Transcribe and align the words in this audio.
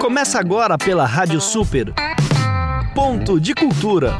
Começa 0.00 0.38
agora 0.38 0.78
pela 0.78 1.04
Rádio 1.04 1.40
Super. 1.40 1.92
Ponto 2.94 3.40
de 3.40 3.54
Cultura. 3.54 4.14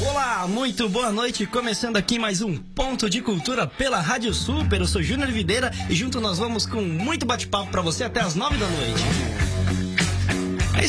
Olá, 0.00 0.46
muito 0.48 0.88
boa 0.88 1.12
noite. 1.12 1.46
Começando 1.46 1.96
aqui 1.96 2.18
mais 2.18 2.40
um 2.40 2.56
Ponto 2.56 3.10
de 3.10 3.20
Cultura 3.20 3.66
pela 3.66 4.00
Rádio 4.00 4.32
Super. 4.32 4.80
Eu 4.80 4.86
sou 4.86 5.02
Júnior 5.02 5.28
Videira 5.28 5.70
e 5.88 5.94
junto 5.94 6.20
nós 6.20 6.38
vamos 6.38 6.64
com 6.64 6.80
muito 6.80 7.26
bate-papo 7.26 7.70
para 7.70 7.82
você 7.82 8.04
até 8.04 8.20
as 8.20 8.34
nove 8.34 8.56
da 8.56 8.66
noite. 8.66 9.37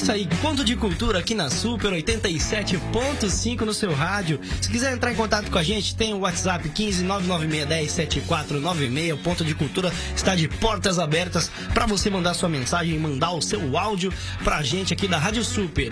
Isso 0.01 0.13
aí, 0.13 0.25
ponto 0.41 0.63
de 0.63 0.77
cultura 0.77 1.19
aqui 1.19 1.35
na 1.35 1.49
Super 1.49 1.91
87.5 1.91 3.65
no 3.65 3.73
seu 3.73 3.93
rádio. 3.93 4.39
Se 4.61 4.69
quiser 4.69 4.93
entrar 4.93 5.11
em 5.11 5.15
contato 5.15 5.51
com 5.51 5.57
a 5.57 5.63
gente, 5.63 5.93
tem 5.93 6.13
o 6.13 6.19
WhatsApp 6.19 6.69
15 6.69 7.03
996107496. 7.03 9.13
O 9.13 9.17
ponto 9.17 9.43
de 9.43 9.53
cultura 9.53 9.91
está 10.15 10.37
de 10.37 10.47
portas 10.47 10.99
abertas 10.99 11.51
para 11.73 11.85
você 11.85 12.09
mandar 12.09 12.33
sua 12.33 12.47
mensagem 12.47 12.95
e 12.95 12.97
mandar 12.97 13.31
o 13.31 13.41
seu 13.41 13.77
áudio 13.77 14.13
pra 14.41 14.63
gente 14.63 14.93
aqui 14.93 15.05
da 15.05 15.17
Rádio 15.17 15.43
Super. 15.43 15.89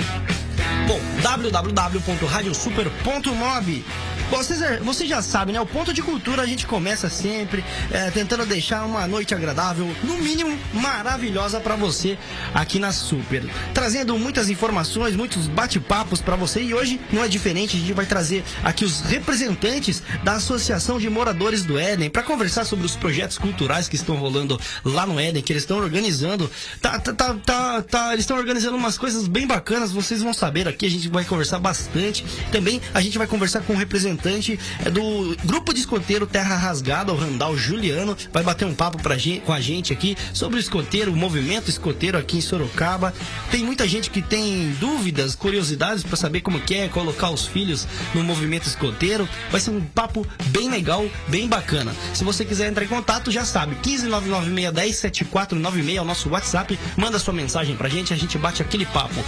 Bom, 0.88 1.02
www.radiosuper.mob 1.22 3.84
vocês, 4.30 4.60
vocês 4.82 5.10
já 5.10 5.22
sabem, 5.22 5.54
né? 5.54 5.62
O 5.62 5.66
ponto 5.66 5.94
de 5.94 6.02
cultura 6.02 6.42
a 6.42 6.46
gente 6.46 6.68
começa 6.68 7.10
sempre 7.10 7.64
é, 7.90 8.12
tentando 8.12 8.46
deixar 8.46 8.84
uma 8.86 9.08
noite 9.08 9.34
agradável, 9.34 9.88
no 10.04 10.18
mínimo 10.18 10.58
maravilhosa 10.74 11.60
para 11.60 11.76
você 11.76 12.18
aqui 12.54 12.78
na 12.78 12.92
Super. 12.92 13.46
Trazendo 13.74 14.18
muitas 14.18 14.50
informações, 14.50 15.16
muitos 15.16 15.48
bate-papos 15.48 16.22
para 16.22 16.36
você 16.36 16.62
e 16.62 16.74
hoje 16.74 17.00
não 17.12 17.24
é 17.24 17.28
diferente, 17.28 17.78
a 17.78 17.80
gente 17.80 17.94
vai 17.94 18.06
trazer 18.06 18.44
aqui 18.64 18.84
os 18.84 19.02
representantes 19.02 20.04
da 20.24 20.34
Associação 20.34 21.00
de 21.00 21.10
Moradores 21.10 21.64
do 21.64 21.80
Éden 21.80 22.10
para 22.10 22.24
conversar 22.24 22.66
sobre 22.66 22.86
os 22.86 22.96
projetos 22.96 23.38
culturais 23.38 23.88
que 23.88 23.96
estão 23.96 24.18
rolando 24.18 24.60
lá 24.84 25.06
no 25.06 25.20
Éden, 25.20 25.42
que 25.42 25.54
eles 25.54 25.64
estão 25.64 25.78
organizando. 25.78 26.52
Tá, 26.82 27.00
tá, 27.00 27.14
tá, 27.14 27.34
tá, 27.34 27.82
tá 27.82 28.14
eles 28.14 28.24
estão 28.24 28.38
organizando 28.38 28.76
umas 28.76 28.98
coisas 28.98 29.28
bem 29.28 29.48
bacanas, 29.48 29.92
vocês 29.94 30.22
vão 30.22 30.34
saber 30.34 30.68
aqui, 30.68 30.86
a 30.86 30.90
gente 30.90 31.08
vai 31.08 31.24
conversar 31.24 31.60
bastante. 31.60 32.26
Também 32.52 32.82
a 32.94 33.00
gente 33.00 33.18
vai 33.18 33.28
conversar 33.28 33.62
com 33.62 33.74
o 33.74 33.78
representante 33.78 34.17
representante 34.18 34.60
é 34.84 34.90
do 34.90 35.38
grupo 35.46 35.72
de 35.74 35.80
escoteiro 35.80 36.26
Terra 36.26 36.56
Rasgada, 36.56 37.14
o 37.14 37.16
Randall 37.16 37.56
Juliano, 37.56 38.18
vai 38.34 38.42
bater 38.44 38.66
um 38.66 38.74
papo 38.74 39.02
pra 39.02 39.18
gente, 39.18 39.42
com 39.42 39.54
a 39.54 39.62
gente 39.62 39.94
aqui 39.94 40.18
sobre 40.34 40.58
o 40.58 40.60
escoteiro, 40.60 41.14
o 41.14 41.16
movimento 41.16 41.70
escoteiro 41.70 42.18
aqui 42.18 42.38
em 42.38 42.42
Sorocaba. 42.42 43.14
Tem 43.52 43.64
muita 43.64 43.88
gente 43.88 44.10
que 44.10 44.22
tem 44.22 44.76
dúvidas, 44.80 45.36
curiosidades 45.36 46.04
para 46.04 46.18
saber 46.18 46.42
como 46.42 46.60
que 46.60 46.76
é 46.76 46.90
colocar 46.90 47.30
os 47.30 47.46
filhos 47.46 47.88
no 48.14 48.24
movimento 48.24 48.68
escoteiro. 48.68 49.30
Vai 49.52 49.62
ser 49.62 49.70
um 49.70 49.82
papo 49.82 50.26
bem 50.48 50.68
legal, 50.70 51.06
bem 51.28 51.48
bacana. 51.48 51.96
Se 52.14 52.24
você 52.24 52.44
quiser 52.44 52.70
entrar 52.70 52.84
em 52.84 52.88
contato, 52.88 53.30
já 53.32 53.46
sabe, 53.46 53.76
15996107496 53.84 55.96
é 55.96 56.02
o 56.02 56.06
nosso 56.06 56.30
WhatsApp. 56.30 56.80
Manda 56.96 57.20
sua 57.20 57.34
mensagem 57.34 57.76
pra 57.76 57.90
gente, 57.90 58.14
a 58.14 58.18
gente 58.18 58.38
bate 58.38 58.62
aquele 58.62 58.86
papo. 58.86 59.24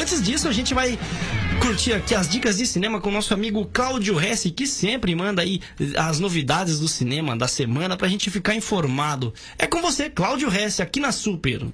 Antes 0.00 0.22
disso, 0.22 0.48
a 0.48 0.52
gente 0.52 0.72
vai 0.74 0.98
curtir 1.60 1.92
aqui 1.92 2.14
as 2.14 2.28
dicas 2.28 2.56
de 2.58 2.66
cinema 2.66 3.00
com 3.00 3.08
o 3.08 3.12
nosso 3.12 3.34
amigo 3.34 3.68
Cláudio 3.72 4.20
Hesse, 4.20 4.50
que 4.50 4.66
sempre 4.66 5.14
manda 5.14 5.42
aí 5.42 5.60
as 5.96 6.18
novidades 6.20 6.78
do 6.78 6.88
cinema 6.88 7.36
da 7.36 7.48
semana 7.48 7.96
pra 7.96 8.08
gente 8.08 8.30
ficar 8.30 8.54
informado. 8.54 9.32
É 9.58 9.66
com 9.66 9.82
você, 9.82 10.08
Cláudio 10.08 10.52
Hesse, 10.54 10.82
aqui 10.82 11.00
na 11.00 11.12
Super. 11.12 11.66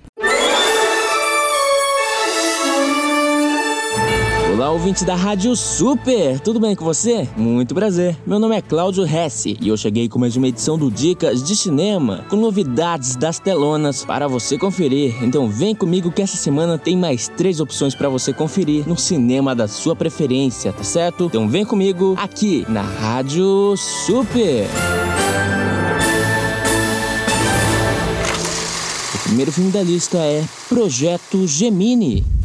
Olá, 4.60 4.72
ouvinte 4.72 5.06
da 5.06 5.14
Rádio 5.14 5.56
Super! 5.56 6.38
Tudo 6.38 6.60
bem 6.60 6.76
com 6.76 6.84
você? 6.84 7.26
Muito 7.34 7.74
prazer. 7.74 8.14
Meu 8.26 8.38
nome 8.38 8.54
é 8.54 8.60
Cláudio 8.60 9.06
Hesse 9.06 9.56
e 9.58 9.68
eu 9.68 9.76
cheguei 9.78 10.06
com 10.06 10.18
mais 10.18 10.36
uma 10.36 10.48
edição 10.48 10.76
do 10.76 10.90
Dicas 10.90 11.42
de 11.42 11.56
Cinema, 11.56 12.26
com 12.28 12.36
novidades 12.36 13.16
das 13.16 13.38
telonas 13.38 14.04
para 14.04 14.28
você 14.28 14.58
conferir. 14.58 15.14
Então 15.24 15.48
vem 15.48 15.74
comigo 15.74 16.12
que 16.12 16.20
essa 16.20 16.36
semana 16.36 16.76
tem 16.76 16.94
mais 16.94 17.26
três 17.26 17.58
opções 17.58 17.94
para 17.94 18.10
você 18.10 18.34
conferir 18.34 18.86
no 18.86 18.98
cinema 18.98 19.54
da 19.54 19.66
sua 19.66 19.96
preferência, 19.96 20.74
tá 20.74 20.84
certo? 20.84 21.24
Então 21.24 21.48
vem 21.48 21.64
comigo 21.64 22.14
aqui 22.18 22.66
na 22.68 22.82
Rádio 22.82 23.74
Super! 23.78 24.66
O 29.14 29.22
primeiro 29.22 29.50
filme 29.50 29.70
da 29.70 29.82
lista 29.82 30.18
é 30.18 30.44
Projeto 30.68 31.46
Gemini. 31.46 32.39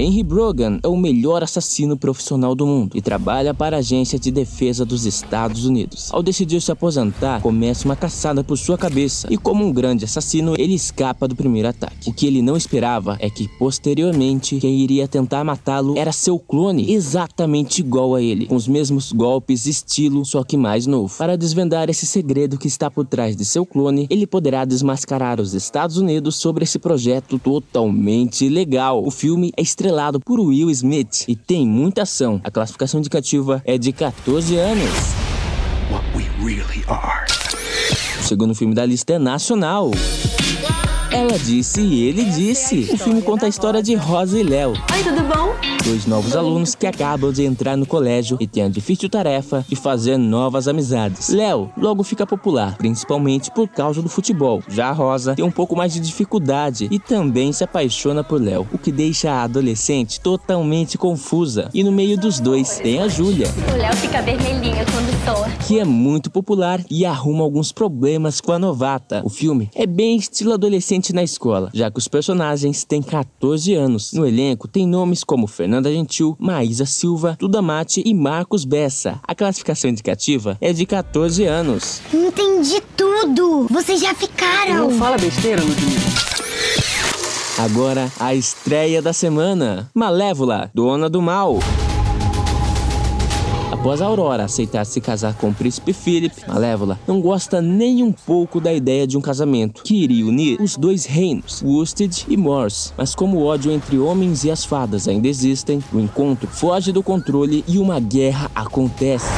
Henry 0.00 0.22
Brogan 0.22 0.78
é 0.80 0.86
o 0.86 0.96
melhor 0.96 1.42
assassino 1.42 1.96
profissional 1.96 2.54
do 2.54 2.64
mundo 2.64 2.96
e 2.96 3.02
trabalha 3.02 3.52
para 3.52 3.74
a 3.74 3.80
Agência 3.80 4.16
de 4.16 4.30
Defesa 4.30 4.84
dos 4.84 5.04
Estados 5.04 5.66
Unidos. 5.66 6.08
Ao 6.12 6.22
decidir 6.22 6.62
se 6.62 6.70
aposentar, 6.70 7.42
começa 7.42 7.84
uma 7.84 7.96
caçada 7.96 8.44
por 8.44 8.56
sua 8.56 8.78
cabeça 8.78 9.26
e, 9.28 9.36
como 9.36 9.66
um 9.66 9.72
grande 9.72 10.04
assassino, 10.04 10.54
ele 10.56 10.74
escapa 10.74 11.26
do 11.26 11.34
primeiro 11.34 11.66
ataque. 11.66 12.10
O 12.10 12.12
que 12.12 12.28
ele 12.28 12.40
não 12.40 12.56
esperava 12.56 13.16
é 13.18 13.28
que, 13.28 13.48
posteriormente, 13.58 14.60
quem 14.60 14.78
iria 14.78 15.08
tentar 15.08 15.42
matá-lo 15.42 15.98
era 15.98 16.12
seu 16.12 16.38
clone, 16.38 16.92
exatamente 16.92 17.80
igual 17.80 18.14
a 18.14 18.22
ele, 18.22 18.46
com 18.46 18.54
os 18.54 18.68
mesmos 18.68 19.10
golpes 19.10 19.66
estilo, 19.66 20.24
só 20.24 20.44
que 20.44 20.56
mais 20.56 20.86
novo. 20.86 21.12
Para 21.18 21.36
desvendar 21.36 21.90
esse 21.90 22.06
segredo 22.06 22.56
que 22.56 22.68
está 22.68 22.88
por 22.88 23.04
trás 23.04 23.34
de 23.34 23.44
seu 23.44 23.66
clone, 23.66 24.06
ele 24.08 24.28
poderá 24.28 24.64
desmascarar 24.64 25.40
os 25.40 25.54
Estados 25.54 25.96
Unidos 25.96 26.36
sobre 26.36 26.62
esse 26.62 26.78
projeto 26.78 27.36
totalmente 27.36 28.48
legal. 28.48 29.04
O 29.04 29.10
filme 29.10 29.52
é 29.56 29.62
extremamente 29.62 29.87
estrelado 29.88 30.20
por 30.20 30.38
Will 30.38 30.70
Smith 30.70 31.24
e 31.26 31.34
tem 31.34 31.66
muita 31.66 32.02
ação. 32.02 32.40
A 32.44 32.50
classificação 32.50 33.00
indicativa 33.00 33.62
é 33.64 33.78
de 33.78 33.90
14 33.90 34.56
anos. 34.56 34.90
Really 36.38 36.84
o 38.20 38.22
segundo 38.22 38.54
filme 38.54 38.74
da 38.74 38.84
lista 38.84 39.14
é 39.14 39.18
nacional. 39.18 39.90
Ela 41.28 41.38
disse 41.38 41.82
e 41.82 42.04
ele 42.04 42.24
disse. 42.24 42.88
O 42.90 42.96
filme 42.96 43.20
conta 43.20 43.44
a 43.44 43.50
história 43.50 43.82
de 43.82 43.94
Rosa 43.94 44.40
e 44.40 44.42
Léo. 44.42 44.70
Oi, 44.70 45.04
tudo 45.04 45.22
bom? 45.24 45.54
Dois 45.84 46.06
novos 46.06 46.34
alunos 46.34 46.74
que 46.74 46.86
acabam 46.86 47.30
de 47.30 47.44
entrar 47.44 47.76
no 47.76 47.84
colégio 47.84 48.38
e 48.40 48.46
têm 48.46 48.62
a 48.62 48.68
difícil 48.68 49.10
tarefa 49.10 49.62
de 49.68 49.76
fazer 49.76 50.16
novas 50.16 50.66
amizades. 50.66 51.28
Léo 51.28 51.70
logo 51.76 52.02
fica 52.02 52.26
popular, 52.26 52.78
principalmente 52.78 53.50
por 53.50 53.68
causa 53.68 54.00
do 54.00 54.08
futebol. 54.08 54.62
Já 54.68 54.88
a 54.88 54.92
Rosa 54.92 55.34
tem 55.34 55.44
um 55.44 55.50
pouco 55.50 55.76
mais 55.76 55.92
de 55.92 56.00
dificuldade 56.00 56.88
e 56.90 56.98
também 56.98 57.52
se 57.52 57.62
apaixona 57.62 58.24
por 58.24 58.40
Léo, 58.40 58.66
o 58.72 58.78
que 58.78 58.90
deixa 58.90 59.30
a 59.30 59.42
adolescente 59.42 60.20
totalmente 60.20 60.96
confusa. 60.96 61.68
E 61.74 61.84
no 61.84 61.92
meio 61.92 62.16
dos 62.16 62.40
dois 62.40 62.78
tem 62.78 63.00
a 63.00 63.08
Júlia. 63.08 63.48
O 63.70 63.76
Léo 63.76 63.94
fica 63.96 64.22
vermelhinho 64.22 64.76
quando 64.76 65.24
soa. 65.26 65.50
Que 65.66 65.78
é 65.78 65.84
muito 65.84 66.30
popular 66.30 66.80
e 66.90 67.04
arruma 67.04 67.44
alguns 67.44 67.70
problemas 67.70 68.40
com 68.40 68.52
a 68.52 68.58
novata. 68.58 69.20
O 69.24 69.28
filme 69.28 69.68
é 69.74 69.86
bem 69.86 70.16
estilo 70.16 70.54
adolescente 70.54 71.17
na 71.18 71.24
escola, 71.24 71.68
já 71.74 71.90
que 71.90 71.98
os 71.98 72.06
personagens 72.06 72.84
têm 72.84 73.02
14 73.02 73.74
anos. 73.74 74.12
No 74.12 74.24
elenco 74.24 74.68
tem 74.68 74.86
nomes 74.86 75.24
como 75.24 75.48
Fernanda 75.48 75.92
Gentil, 75.92 76.36
Maísa 76.38 76.86
Silva, 76.86 77.36
Duda 77.40 77.60
Mate 77.60 78.02
e 78.06 78.14
Marcos 78.14 78.64
Bessa. 78.64 79.18
A 79.26 79.34
classificação 79.34 79.90
indicativa 79.90 80.56
é 80.60 80.72
de 80.72 80.86
14 80.86 81.44
anos. 81.44 82.00
Entendi 82.14 82.80
tudo! 82.96 83.66
Vocês 83.68 84.00
já 84.00 84.14
ficaram! 84.14 84.76
Não 84.76 84.90
fala 84.92 85.18
besteira, 85.18 85.60
Ludmilla. 85.60 86.28
Agora, 87.58 88.12
a 88.20 88.32
estreia 88.32 89.02
da 89.02 89.12
semana: 89.12 89.90
Malévola, 89.92 90.70
Dona 90.72 91.10
do 91.10 91.20
Mal. 91.20 91.58
Após 93.78 94.02
Aurora 94.02 94.44
aceitar 94.44 94.84
se 94.84 95.00
casar 95.00 95.34
com 95.34 95.50
o 95.50 95.54
príncipe 95.54 95.92
Philip, 95.92 96.34
Malévola 96.48 96.98
não 97.06 97.20
gosta 97.20 97.62
nem 97.62 98.02
um 98.02 98.10
pouco 98.10 98.60
da 98.60 98.74
ideia 98.74 99.06
de 99.06 99.16
um 99.16 99.20
casamento 99.20 99.84
que 99.84 100.02
iria 100.02 100.26
unir 100.26 100.60
os 100.60 100.76
dois 100.76 101.06
reinos, 101.06 101.62
Worsted 101.62 102.26
e 102.28 102.36
Morse. 102.36 102.92
Mas 102.96 103.14
como 103.14 103.38
o 103.38 103.44
ódio 103.44 103.70
entre 103.70 103.96
homens 103.96 104.42
e 104.42 104.50
as 104.50 104.64
fadas 104.64 105.06
ainda 105.06 105.28
existem, 105.28 105.78
o 105.92 106.00
encontro 106.00 106.48
foge 106.48 106.90
do 106.90 107.04
controle 107.04 107.64
e 107.68 107.78
uma 107.78 108.00
guerra 108.00 108.50
acontece. 108.52 109.28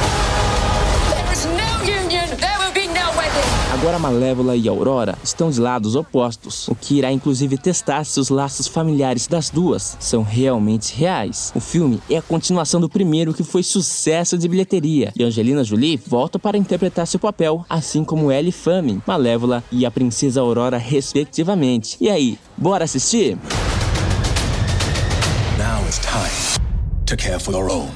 Agora 3.81 3.97
Malévola 3.97 4.55
e 4.55 4.67
Aurora 4.69 5.17
estão 5.23 5.49
de 5.49 5.59
lados 5.59 5.95
opostos, 5.95 6.67
o 6.67 6.75
que 6.75 6.99
irá 6.99 7.11
inclusive 7.11 7.57
testar 7.57 8.03
se 8.03 8.19
os 8.19 8.29
laços 8.29 8.67
familiares 8.67 9.25
das 9.25 9.49
duas 9.49 9.97
são 9.99 10.21
realmente 10.21 10.95
reais. 10.95 11.51
O 11.55 11.59
filme 11.59 11.99
é 12.07 12.17
a 12.17 12.21
continuação 12.21 12.79
do 12.79 12.87
primeiro 12.87 13.33
que 13.33 13.43
foi 13.43 13.63
sucesso 13.63 14.37
de 14.37 14.47
bilheteria, 14.47 15.11
e 15.15 15.23
Angelina 15.23 15.63
Jolie 15.63 15.97
volta 15.97 16.37
para 16.37 16.59
interpretar 16.59 17.07
seu 17.07 17.19
papel, 17.19 17.65
assim 17.67 18.03
como 18.03 18.31
Ellie 18.31 18.51
Fanning, 18.51 19.01
Malévola 19.07 19.63
e 19.71 19.83
a 19.83 19.89
Princesa 19.89 20.41
Aurora 20.41 20.77
respectivamente. 20.77 21.97
E 21.99 22.07
aí, 22.07 22.37
bora 22.55 22.83
assistir? 22.83 23.35
Now 25.57 25.83
it's 25.87 25.97
time 25.97 26.63
to 27.07 27.17
care 27.17 27.39
for 27.39 27.51
your 27.51 27.71
own. 27.71 27.89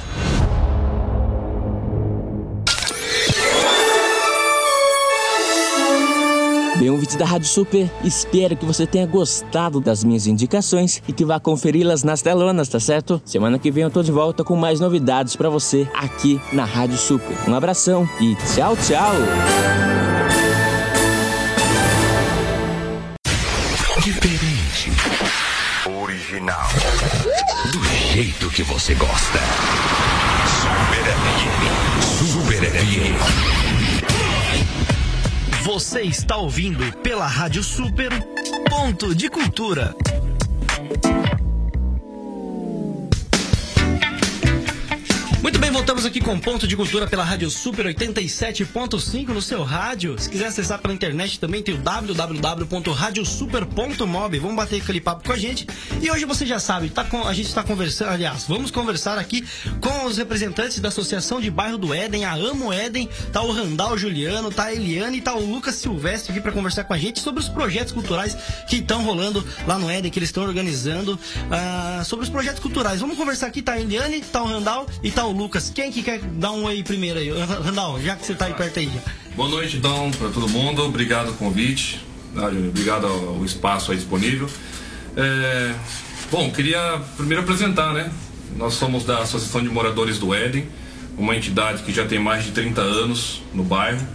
bem 6.86 6.92
ouvintes 6.92 7.16
da 7.16 7.26
Rádio 7.26 7.48
Super, 7.48 7.90
espero 8.04 8.56
que 8.56 8.64
você 8.64 8.86
tenha 8.86 9.08
gostado 9.08 9.82
das 9.82 10.04
minhas 10.04 10.28
indicações 10.28 11.02
e 11.08 11.12
que 11.12 11.26
vá 11.26 11.40
conferi-las 11.40 12.04
nas 12.04 12.22
telonas, 12.22 12.70
tá 12.70 12.80
certo? 12.80 13.20
Semana 13.26 13.58
que 13.58 13.72
vem 13.72 13.84
eu 13.84 13.90
tô 13.90 14.04
de 14.04 14.12
volta 14.12 14.44
com 14.44 14.56
mais 14.56 14.80
novidades 14.80 15.36
para 15.36 15.50
você 15.50 15.90
aqui 15.96 16.40
na 16.54 16.64
Rádio 16.64 16.96
Super. 16.96 17.36
Um 17.50 17.56
abração 17.56 18.08
e 18.22 18.36
tchau, 18.54 18.78
tchau! 18.78 19.16
Diferente. 24.04 24.92
Original. 26.04 26.70
Do 27.72 27.84
jeito 28.14 28.48
que 28.52 28.62
você 28.62 28.94
gosta. 28.94 29.40
Super 30.62 31.04
FM. 31.16 32.32
Super 32.32 32.70
FM. 32.70 33.75
Você 35.66 36.04
está 36.04 36.38
ouvindo 36.38 36.96
pela 36.98 37.26
Rádio 37.26 37.64
Super 37.64 38.12
Ponto 38.70 39.16
de 39.16 39.28
Cultura. 39.32 39.96
Muito 45.46 45.60
bem, 45.60 45.70
voltamos 45.70 46.08
aqui 46.08 46.20
com 46.20 46.40
Ponto 46.40 46.68
de 46.68 46.76
Cultura 46.76 47.06
pela 47.06 47.24
Rádio 47.24 47.52
Super 47.52 47.86
87.5 47.86 49.28
no 49.28 49.44
seu 49.44 49.62
rádio. 49.62 50.18
Se 50.18 50.28
quiser 50.28 50.48
acessar 50.48 50.80
pela 50.80 50.92
internet 50.92 51.40
também 51.40 51.62
tem 51.62 51.76
o 51.76 51.78
www.radiosuper.mob. 51.78 54.40
Vamos 54.40 54.56
bater 54.56 54.82
aquele 54.82 55.00
papo 55.00 55.24
com 55.24 55.32
a 55.32 55.38
gente. 55.38 55.68
E 56.02 56.10
hoje 56.10 56.26
você 56.26 56.48
já 56.48 56.58
sabe, 56.58 56.90
tá 56.90 57.04
com, 57.04 57.28
a 57.28 57.32
gente 57.32 57.46
está 57.46 57.62
conversando, 57.62 58.10
aliás, 58.10 58.46
vamos 58.48 58.72
conversar 58.72 59.20
aqui 59.20 59.46
com 59.80 60.06
os 60.06 60.18
representantes 60.18 60.80
da 60.80 60.88
Associação 60.88 61.40
de 61.40 61.52
Bairro 61.52 61.78
do 61.78 61.94
Éden, 61.94 62.26
a 62.26 62.34
Amo 62.34 62.74
Éden. 62.74 63.08
Tá 63.32 63.44
o 63.44 63.52
Randall 63.52 64.00
Juliano, 64.00 64.50
tá 64.50 64.64
a 64.64 64.74
Eliane 64.74 65.20
e 65.20 65.22
tá 65.22 65.36
o 65.36 65.46
Lucas 65.46 65.76
Silvestre 65.76 66.32
aqui 66.32 66.42
para 66.42 66.54
conversar 66.54 66.86
com 66.86 66.94
a 66.94 66.98
gente 66.98 67.20
sobre 67.20 67.40
os 67.40 67.50
projetos 67.50 67.94
culturais 67.94 68.36
que 68.68 68.78
estão 68.78 69.04
rolando 69.04 69.46
lá 69.68 69.78
no 69.78 69.92
Éden, 69.92 70.10
que 70.10 70.18
eles 70.18 70.30
estão 70.30 70.44
organizando. 70.44 71.20
ah, 71.52 72.02
sobre 72.04 72.24
os 72.24 72.32
projetos 72.32 72.60
culturais. 72.60 73.00
Vamos 73.00 73.16
conversar 73.16 73.46
aqui, 73.46 73.62
tá 73.62 73.74
a 73.74 73.80
Eliane, 73.80 74.22
tá 74.22 74.42
o 74.42 74.48
Randall 74.48 74.88
e 75.04 75.12
tá 75.12 75.24
o 75.24 75.35
Lucas. 75.38 75.72
Quem 75.74 75.92
que 75.92 76.02
quer 76.02 76.20
dar 76.22 76.52
um 76.52 76.64
oi 76.64 76.84
primeiro 76.84 77.20
aí? 77.20 77.30
Randall, 77.30 78.02
já 78.02 78.16
que 78.16 78.26
você 78.26 78.36
tá 78.36 78.46
aí 78.46 78.54
perto 78.54 78.80
aí. 78.80 78.92
Boa 79.36 79.50
noite, 79.50 79.78
então, 79.78 80.12
para 80.12 80.30
todo 80.30 80.48
mundo. 80.50 80.84
Obrigado 80.84 81.26
pelo 81.26 81.38
convite. 81.38 82.04
Júnior? 82.34 82.70
Obrigado 82.70 83.08
ao 83.08 83.30
ao 83.36 83.46
espaço 83.46 83.92
aí 83.92 83.98
disponível. 83.98 84.50
É, 85.16 85.74
Bom, 86.32 86.52
queria 86.52 87.00
primeiro 87.16 87.44
apresentar, 87.44 87.94
né? 87.94 88.12
Nós 88.58 88.74
somos 88.74 89.06
da 89.06 89.20
Associação 89.20 89.62
de 89.62 89.70
Moradores 89.70 90.18
do 90.18 90.34
Éden, 90.34 90.68
uma 91.18 91.36
entidade 91.36 91.84
que 91.84 91.94
já 91.94 92.06
tem 92.06 92.20
mais 92.20 92.44
de 92.44 92.52
30 92.52 92.82
anos 92.82 93.44
no 93.54 93.64
bairro. 93.64 94.06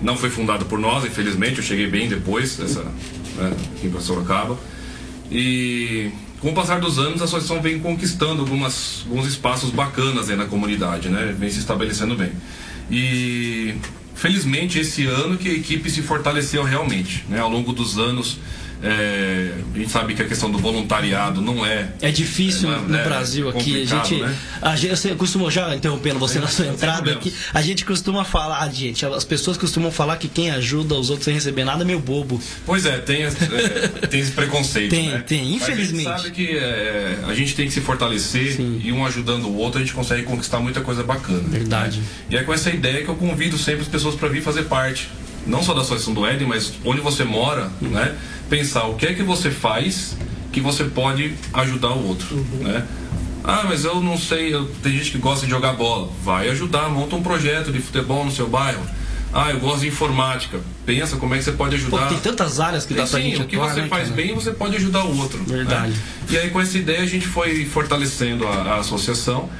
Não 0.00 0.16
foi 0.16 0.30
fundada 0.30 0.64
por 0.64 0.78
nós, 0.78 1.04
infelizmente, 1.04 1.58
eu 1.58 1.62
cheguei 1.62 1.86
bem 1.86 2.08
depois 2.08 2.56
dessa, 2.56 2.82
né, 3.36 3.52
aqui 3.76 3.88
para 3.88 4.00
Sorocaba. 4.00 4.58
E 5.30 6.10
com 6.40 6.50
o 6.50 6.54
passar 6.54 6.80
dos 6.80 6.98
anos, 6.98 7.20
a 7.22 7.24
associação 7.24 7.62
vem 7.62 7.78
conquistando 7.78 8.42
algumas, 8.42 9.04
alguns 9.08 9.26
espaços 9.26 9.70
bacanas 9.70 10.28
aí 10.28 10.36
na 10.36 10.46
comunidade, 10.46 11.08
né? 11.08 11.34
Vem 11.38 11.50
se 11.50 11.58
estabelecendo 11.58 12.14
bem. 12.14 12.32
E 12.90 13.74
felizmente 14.14 14.78
esse 14.78 15.06
ano 15.06 15.36
que 15.36 15.48
a 15.48 15.52
equipe 15.52 15.90
se 15.90 16.02
fortaleceu 16.02 16.62
realmente, 16.62 17.24
né? 17.28 17.40
Ao 17.40 17.48
longo 17.48 17.72
dos 17.72 17.98
anos, 17.98 18.38
é, 18.84 19.50
a 19.74 19.78
gente 19.78 19.90
sabe 19.90 20.14
que 20.14 20.22
a 20.22 20.26
questão 20.26 20.50
do 20.50 20.58
voluntariado 20.58 21.40
não 21.40 21.64
é 21.64 21.88
É 22.02 22.10
difícil 22.10 22.70
É, 22.72 22.76
no 22.76 22.88
né, 22.88 23.02
Brasil 23.02 23.48
aqui. 23.48 23.82
A 23.82 23.84
gente, 23.86 24.20
né? 24.20 24.36
a 24.60 24.76
gente 24.76 24.96
você 24.96 25.14
costuma 25.14 25.50
já 25.50 25.74
interrompendo 25.74 26.18
você 26.18 26.38
na 26.38 26.46
sua 26.46 26.66
sem 26.66 26.74
entrada 26.74 26.96
problemas. 26.98 27.26
aqui. 27.26 27.34
A 27.54 27.62
gente 27.62 27.84
costuma 27.84 28.24
falar, 28.24 28.68
gente, 28.70 29.04
as 29.06 29.24
pessoas 29.24 29.56
costumam 29.56 29.90
falar 29.90 30.16
que 30.18 30.28
quem 30.28 30.50
ajuda 30.50 30.94
os 30.94 31.08
outros 31.08 31.24
sem 31.24 31.34
receber 31.34 31.64
nada 31.64 31.82
é 31.82 31.86
meio 31.86 31.98
bobo. 32.00 32.40
Pois 32.66 32.84
é, 32.84 32.98
tem, 32.98 33.22
esse- 33.22 33.36
é, 33.44 33.88
tem 34.06 34.20
esse 34.20 34.32
preconceito. 34.32 34.90
Tem, 34.90 35.08
né? 35.08 35.24
tem, 35.26 35.44
Mas 35.44 35.62
infelizmente. 35.62 36.06
a 36.08 36.10
gente 36.12 36.22
sabe 36.22 36.34
que 36.34 36.56
é, 36.56 37.18
a 37.26 37.34
gente 37.34 37.54
tem 37.54 37.66
que 37.66 37.72
se 37.72 37.80
fortalecer 37.80 38.52
Sim. 38.52 38.80
e 38.84 38.92
um 38.92 39.04
ajudando 39.06 39.44
o 39.46 39.56
outro, 39.56 39.78
a 39.80 39.82
gente 39.82 39.94
consegue 39.94 40.22
conquistar 40.24 40.60
muita 40.60 40.80
coisa 40.82 41.02
bacana. 41.02 41.42
Verdade. 41.48 41.98
né? 42.00 42.04
E 42.30 42.36
é 42.36 42.42
com 42.42 42.52
essa 42.52 42.70
ideia 42.70 43.02
que 43.02 43.08
eu 43.08 43.14
convido 43.16 43.56
sempre 43.56 43.80
as 43.82 43.88
pessoas 43.88 44.14
para 44.14 44.28
vir 44.28 44.42
fazer 44.42 44.64
parte. 44.64 45.08
Não 45.46 45.62
só 45.62 45.74
da 45.74 45.82
Associação 45.82 46.14
do 46.14 46.24
Éden, 46.26 46.46
mas 46.48 46.72
onde 46.84 47.00
você 47.00 47.24
mora, 47.24 47.70
né? 47.80 48.16
Pensar 48.48 48.84
o 48.84 48.94
que 48.94 49.06
é 49.06 49.14
que 49.14 49.22
você 49.22 49.50
faz 49.50 50.16
que 50.52 50.60
você 50.60 50.84
pode 50.84 51.34
ajudar 51.52 51.90
o 51.90 52.06
outro, 52.06 52.36
Uhum. 52.36 52.62
né? 52.62 52.86
Ah, 53.42 53.64
mas 53.68 53.84
eu 53.84 54.00
não 54.00 54.16
sei, 54.16 54.54
eu- 54.54 54.66
tem 54.82 54.92
gente 54.96 55.10
que 55.10 55.18
gosta 55.18 55.44
de 55.44 55.50
jogar 55.50 55.72
bola. 55.74 56.10
Vai 56.24 56.48
ajudar, 56.48 56.88
monta 56.88 57.14
um 57.16 57.22
projeto 57.22 57.70
de 57.72 57.78
futebol 57.80 58.24
no 58.24 58.30
seu 58.30 58.48
bairro. 58.48 58.82
Ah, 59.32 59.50
eu 59.50 59.58
gosto 59.58 59.80
de 59.80 59.88
informática. 59.88 60.60
Pensa 60.86 61.16
como 61.16 61.34
é 61.34 61.38
que 61.38 61.44
você 61.44 61.52
pode 61.52 61.76
Pô, 61.76 61.96
ajudar. 61.96 62.08
tem 62.08 62.18
tantas 62.20 62.60
áreas 62.60 62.86
que 62.86 62.94
dá 62.94 63.04
pra 63.04 63.18
sim, 63.20 63.30
gente 63.30 63.42
o 63.42 63.46
que 63.46 63.56
atuar, 63.56 63.74
você 63.74 63.80
né, 63.82 63.88
faz 63.88 64.04
cara? 64.08 64.14
bem, 64.22 64.32
você 64.34 64.52
pode 64.52 64.76
ajudar 64.76 65.04
o 65.04 65.18
outro. 65.18 65.42
Verdade. 65.44 65.90
né? 65.90 65.98
E 66.30 66.38
aí, 66.38 66.50
com 66.50 66.60
essa 66.60 66.78
ideia, 66.78 67.00
a 67.00 67.06
gente 67.06 67.26
foi 67.26 67.64
fortalecendo 67.66 68.46
a, 68.46 68.52
a 68.54 68.76
associação. 68.78 69.50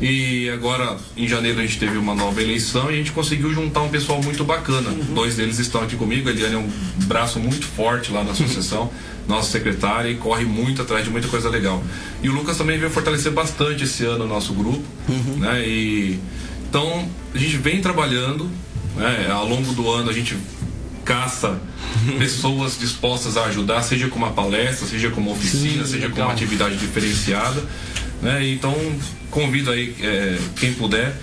E 0.00 0.50
agora, 0.50 0.96
em 1.16 1.26
janeiro, 1.26 1.58
a 1.58 1.62
gente 1.62 1.78
teve 1.78 1.96
uma 1.96 2.14
nova 2.14 2.42
eleição 2.42 2.90
e 2.90 2.94
a 2.94 2.96
gente 2.96 3.12
conseguiu 3.12 3.52
juntar 3.52 3.82
um 3.82 3.88
pessoal 3.88 4.22
muito 4.22 4.44
bacana. 4.44 4.90
Uhum. 4.90 5.14
Dois 5.14 5.36
deles 5.36 5.58
estão 5.58 5.82
aqui 5.82 5.96
comigo. 5.96 6.28
A 6.28 6.32
Eliane 6.32 6.54
é 6.54 6.58
um 6.58 6.70
braço 7.04 7.38
muito 7.38 7.64
forte 7.64 8.12
lá 8.12 8.22
na 8.22 8.32
associação, 8.32 8.90
nossa 9.26 9.50
secretária, 9.50 10.10
e 10.10 10.16
corre 10.16 10.44
muito 10.44 10.82
atrás 10.82 11.04
de 11.04 11.10
muita 11.10 11.28
coisa 11.28 11.48
legal. 11.48 11.82
E 12.22 12.28
o 12.28 12.32
Lucas 12.32 12.58
também 12.58 12.78
veio 12.78 12.90
fortalecer 12.90 13.32
bastante 13.32 13.84
esse 13.84 14.04
ano 14.04 14.24
o 14.24 14.28
nosso 14.28 14.52
grupo. 14.52 14.84
Uhum. 15.08 15.38
Né? 15.38 15.66
E, 15.66 16.20
então, 16.68 17.08
a 17.34 17.38
gente 17.38 17.56
vem 17.56 17.80
trabalhando. 17.80 18.50
Né? 18.96 19.28
Ao 19.30 19.46
longo 19.46 19.72
do 19.72 19.90
ano, 19.90 20.10
a 20.10 20.12
gente 20.12 20.36
caça 21.06 21.58
pessoas 22.18 22.76
dispostas 22.78 23.36
a 23.36 23.44
ajudar, 23.44 23.80
seja 23.82 24.08
com 24.08 24.18
uma 24.18 24.32
palestra, 24.32 24.86
seja 24.86 25.08
com 25.08 25.20
uma 25.20 25.30
oficina, 25.30 25.84
Sim, 25.84 25.92
seja 25.92 26.08
com 26.08 26.14
legal. 26.14 26.26
uma 26.26 26.34
atividade 26.34 26.76
diferenciada. 26.76 27.62
Né? 28.22 28.48
Então, 28.48 28.74
convido 29.30 29.70
aí 29.70 29.94
é, 30.00 30.38
quem 30.56 30.74
puder, 30.74 31.14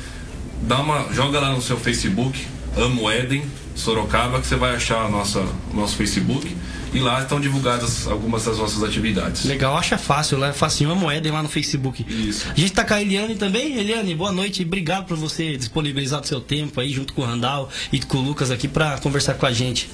dá 0.61 0.79
uma, 0.79 1.11
joga 1.13 1.39
lá 1.39 1.51
no 1.51 1.61
seu 1.61 1.77
Facebook, 1.77 2.39
Amo 2.77 3.09
Éden, 3.09 3.43
Sorocaba, 3.75 4.39
que 4.39 4.47
você 4.47 4.55
vai 4.55 4.75
achar 4.75 5.05
a 5.05 5.09
nossa, 5.09 5.39
o 5.39 5.75
nosso 5.75 5.95
Facebook. 5.95 6.55
E 6.93 6.99
lá 6.99 7.23
estão 7.23 7.39
divulgadas 7.39 8.07
algumas 8.07 8.45
das 8.45 8.59
nossas 8.59 8.83
atividades. 8.83 9.45
Legal, 9.45 9.75
acha 9.75 9.97
fácil, 9.97 10.37
né? 10.37 10.53
Facinho, 10.53 10.91
a 10.91 10.95
moeda 10.95 11.31
lá 11.33 11.41
no 11.41 11.49
Facebook. 11.49 12.05
Isso. 12.07 12.47
A 12.51 12.53
gente 12.53 12.71
tá 12.71 12.83
com 12.83 12.93
a 12.93 13.01
Eliane 13.01 13.35
também. 13.35 13.75
Eliane, 13.79 14.13
boa 14.13 14.31
noite. 14.31 14.61
Obrigado 14.61 15.07
por 15.07 15.17
você 15.17 15.57
disponibilizar 15.57 16.21
o 16.21 16.23
seu 16.23 16.39
tempo 16.39 16.79
aí 16.79 16.91
junto 16.91 17.13
com 17.13 17.23
o 17.23 17.25
Randall 17.25 17.67
e 17.91 17.99
com 17.99 18.19
o 18.19 18.21
Lucas 18.21 18.51
aqui 18.51 18.67
pra 18.67 18.99
conversar 18.99 19.33
com 19.33 19.47
a 19.47 19.51
gente. 19.51 19.89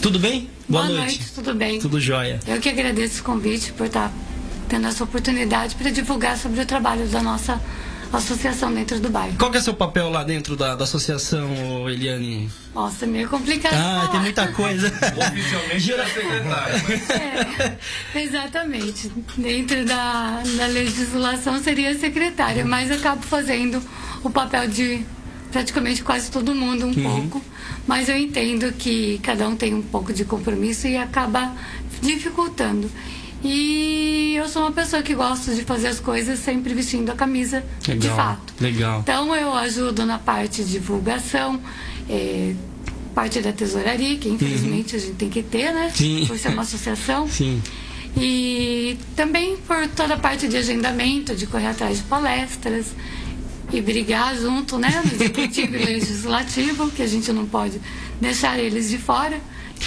Tudo 0.00 0.18
bem? 0.18 0.48
Boa, 0.66 0.88
noite. 0.88 1.20
tudo 1.34 1.54
bem? 1.54 1.78
Tudo 1.78 2.00
jóia. 2.00 2.40
Eu 2.46 2.58
que 2.58 2.70
agradeço 2.70 3.20
o 3.20 3.24
convite 3.24 3.72
por 3.72 3.86
estar 3.86 4.10
tendo 4.70 4.86
essa 4.86 5.02
oportunidade 5.02 5.74
para 5.74 5.90
divulgar 5.90 6.38
sobre 6.38 6.60
o 6.60 6.64
trabalho 6.64 7.04
da 7.08 7.20
nossa 7.20 7.60
associação 8.12 8.72
dentro 8.72 9.00
do 9.00 9.10
bairro. 9.10 9.36
Qual 9.36 9.50
que 9.50 9.58
é 9.58 9.60
seu 9.60 9.74
papel 9.74 10.08
lá 10.08 10.22
dentro 10.22 10.56
da, 10.56 10.76
da 10.76 10.84
associação, 10.84 11.88
Eliane? 11.88 12.48
Nossa, 12.72 13.04
é 13.04 13.08
meio 13.08 13.28
complicado. 13.28 13.74
Ah, 13.74 13.76
falar. 13.76 14.08
tem 14.08 14.20
muita 14.20 14.48
coisa. 14.52 14.86
Oficialmente 14.86 15.92
é 15.92 16.06
secretária, 16.06 16.82
mas 16.88 17.10
É, 17.10 18.22
exatamente. 18.22 19.10
Dentro 19.36 19.84
da, 19.84 20.40
da 20.56 20.66
legislação 20.66 21.60
seria 21.60 21.96
secretária, 21.98 22.64
mas 22.64 22.92
acabo 22.92 23.22
fazendo 23.22 23.82
o 24.22 24.30
papel 24.30 24.68
de 24.68 25.04
praticamente 25.50 26.02
quase 26.04 26.30
todo 26.30 26.54
mundo 26.54 26.86
um 26.86 26.94
pouco. 26.94 27.42
Mas 27.88 28.08
eu 28.08 28.16
entendo 28.16 28.72
que 28.72 29.18
cada 29.22 29.48
um 29.48 29.56
tem 29.56 29.74
um 29.74 29.82
pouco 29.82 30.12
de 30.12 30.24
compromisso 30.24 30.86
e 30.86 30.96
acaba 30.96 31.52
dificultando. 32.00 32.90
E 33.42 34.34
eu 34.36 34.46
sou 34.48 34.62
uma 34.62 34.72
pessoa 34.72 35.02
que 35.02 35.14
gosta 35.14 35.54
de 35.54 35.62
fazer 35.64 35.88
as 35.88 35.98
coisas 36.00 36.38
sempre 36.38 36.74
vestindo 36.74 37.10
a 37.10 37.14
camisa 37.14 37.64
de 37.80 37.92
Legal, 37.92 38.16
fato. 38.16 38.54
legal. 38.60 39.00
Então 39.00 39.34
eu 39.34 39.54
ajudo 39.54 40.04
na 40.04 40.18
parte 40.18 40.62
de 40.62 40.72
divulgação, 40.72 41.58
é, 42.08 42.54
parte 43.14 43.40
da 43.40 43.52
tesouraria, 43.52 44.18
que 44.18 44.28
infelizmente 44.28 44.94
a 44.94 44.98
gente 44.98 45.14
tem 45.14 45.30
que 45.30 45.42
ter, 45.42 45.72
né? 45.72 45.86
Uhum. 45.86 45.90
Sim. 45.94 46.26
Por 46.26 46.38
ser 46.38 46.48
uma 46.48 46.62
associação. 46.62 47.26
Sim. 47.30 47.62
E 48.16 48.98
também 49.14 49.56
por 49.56 49.86
toda 49.88 50.14
a 50.14 50.18
parte 50.18 50.48
de 50.48 50.56
agendamento, 50.56 51.34
de 51.34 51.46
correr 51.46 51.68
atrás 51.68 51.98
de 51.98 52.02
palestras 52.04 52.86
e 53.72 53.80
brigar 53.80 54.36
junto, 54.36 54.78
né? 54.78 55.02
No 55.04 55.12
executivo 55.12 55.76
e 55.76 55.84
legislativo, 55.84 56.90
que 56.90 57.02
a 57.02 57.06
gente 57.06 57.32
não 57.32 57.46
pode 57.46 57.80
deixar 58.20 58.58
eles 58.58 58.90
de 58.90 58.98
fora. 58.98 59.40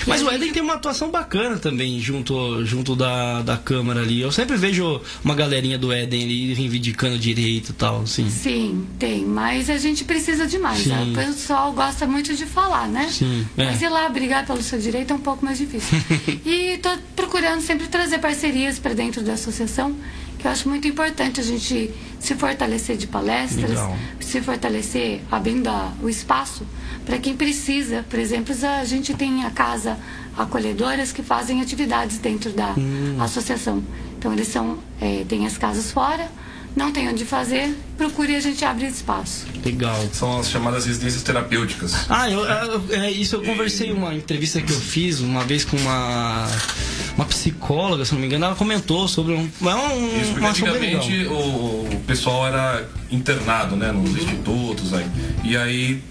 Mas 0.08 0.22
o 0.22 0.30
Éden 0.30 0.52
tem 0.52 0.62
uma 0.62 0.74
atuação 0.74 1.10
bacana 1.12 1.58
também 1.58 2.00
junto, 2.00 2.66
junto 2.66 2.96
da, 2.96 3.42
da 3.42 3.58
Câmara 3.58 4.02
ali. 4.02 4.22
Eu 4.22 4.32
sempre 4.32 4.58
vejo 4.58 5.00
uma 5.24 5.36
galerinha 5.36 5.78
do 5.78 5.92
Éden 5.92 6.24
ali 6.24 6.54
reivindicando 6.54 7.18
direito 7.18 7.70
e 7.70 7.74
tal, 7.74 8.02
assim. 8.02 8.30
Sim, 8.30 8.88
tem, 8.98 9.24
mas 9.24 9.70
a 9.70 9.78
gente 9.78 10.04
precisa 10.04 10.46
de 10.48 10.58
mais. 10.58 10.80
Sim. 10.80 11.12
O 11.12 11.14
pessoal 11.14 11.72
gosta 11.74 12.08
muito 12.08 12.36
de 12.36 12.46
falar, 12.46 12.88
né? 12.88 13.08
Sim, 13.10 13.46
é. 13.56 13.66
Mas 13.66 13.82
ir 13.82 13.90
lá 13.90 14.10
brigar 14.10 14.46
pelo 14.46 14.62
seu 14.62 14.80
direito 14.80 15.12
é 15.12 15.16
um 15.16 15.20
pouco 15.20 15.46
mais 15.46 15.58
difícil. 15.58 15.98
e 16.44 16.74
estou 16.74 16.98
procurando 17.16 17.62
sempre 17.62 17.88
trazer 17.88 18.18
parcerias 18.18 18.80
para 18.80 18.94
dentro 18.94 19.22
da 19.22 19.34
associação, 19.34 19.96
eu 20.44 20.52
acho 20.52 20.68
muito 20.70 20.88
importante 20.88 21.40
a 21.40 21.44
gente 21.44 21.92
se 22.20 22.36
fortalecer 22.36 22.98
de 22.98 23.08
palestras, 23.08 23.70
Legal. 23.70 23.98
se 24.20 24.42
fortalecer 24.42 25.22
abrindo 25.32 25.68
a- 25.68 25.92
o 26.02 26.10
espaço 26.10 26.66
para 27.06 27.18
quem 27.18 27.36
precisa. 27.36 28.06
Por 28.10 28.20
exemplo, 28.20 28.54
a 28.66 28.84
gente 28.86 29.14
tem 29.14 29.44
a 29.46 29.52
casa 29.52 29.98
acolhedoras 30.38 31.12
que 31.12 31.22
fazem 31.22 31.62
atividades 31.62 32.18
dentro 32.18 32.52
da 32.52 32.74
Hum. 32.78 33.18
associação. 33.20 33.84
Então 34.18 34.32
eles 34.34 34.48
são, 34.48 34.78
é, 35.00 35.24
tem 35.28 35.46
as 35.46 35.58
casas 35.58 35.92
fora, 35.92 36.30
não 36.76 36.92
tem 36.92 37.08
onde 37.10 37.24
fazer, 37.26 37.76
procure 37.98 38.34
e 38.34 38.36
a 38.36 38.40
gente 38.40 38.64
abre 38.66 38.88
espaço. 38.88 39.46
Legal. 39.64 39.98
São 40.12 40.40
as 40.40 40.50
chamadas 40.50 40.86
residências 40.86 41.22
terapêuticas. 41.24 41.94
Ah, 42.10 42.30
eu, 42.30 42.44
eu- 42.44 42.84
é, 42.92 43.12
isso 43.12 43.36
eu 43.36 43.44
conversei 43.44 43.92
uma 43.92 44.14
entrevista 44.16 44.62
que 44.62 44.72
eu 44.72 44.80
fiz 44.80 45.20
uma 45.20 45.44
vez 45.44 45.64
com 45.64 45.78
uma, 45.78 46.48
uma 47.16 47.26
psicóloga, 47.26 48.04
se 48.06 48.14
não 48.14 48.20
me 48.22 48.28
engano, 48.28 48.46
ela 48.46 48.56
comentou 48.56 49.08
sobre 49.08 49.34
um, 49.34 49.50
é 49.70 49.76
um, 49.76 50.22
Isso, 50.22 50.32
porque 50.32 50.46
antigamente 50.48 51.26
o, 51.28 51.34
o 51.92 52.04
pessoal 52.08 52.48
era 52.48 52.88
internado, 53.12 53.76
né, 53.76 53.92
nos 53.92 54.10
institutos 54.16 54.94
aí. 54.94 55.06
E 55.44 55.56
aí, 55.56 56.02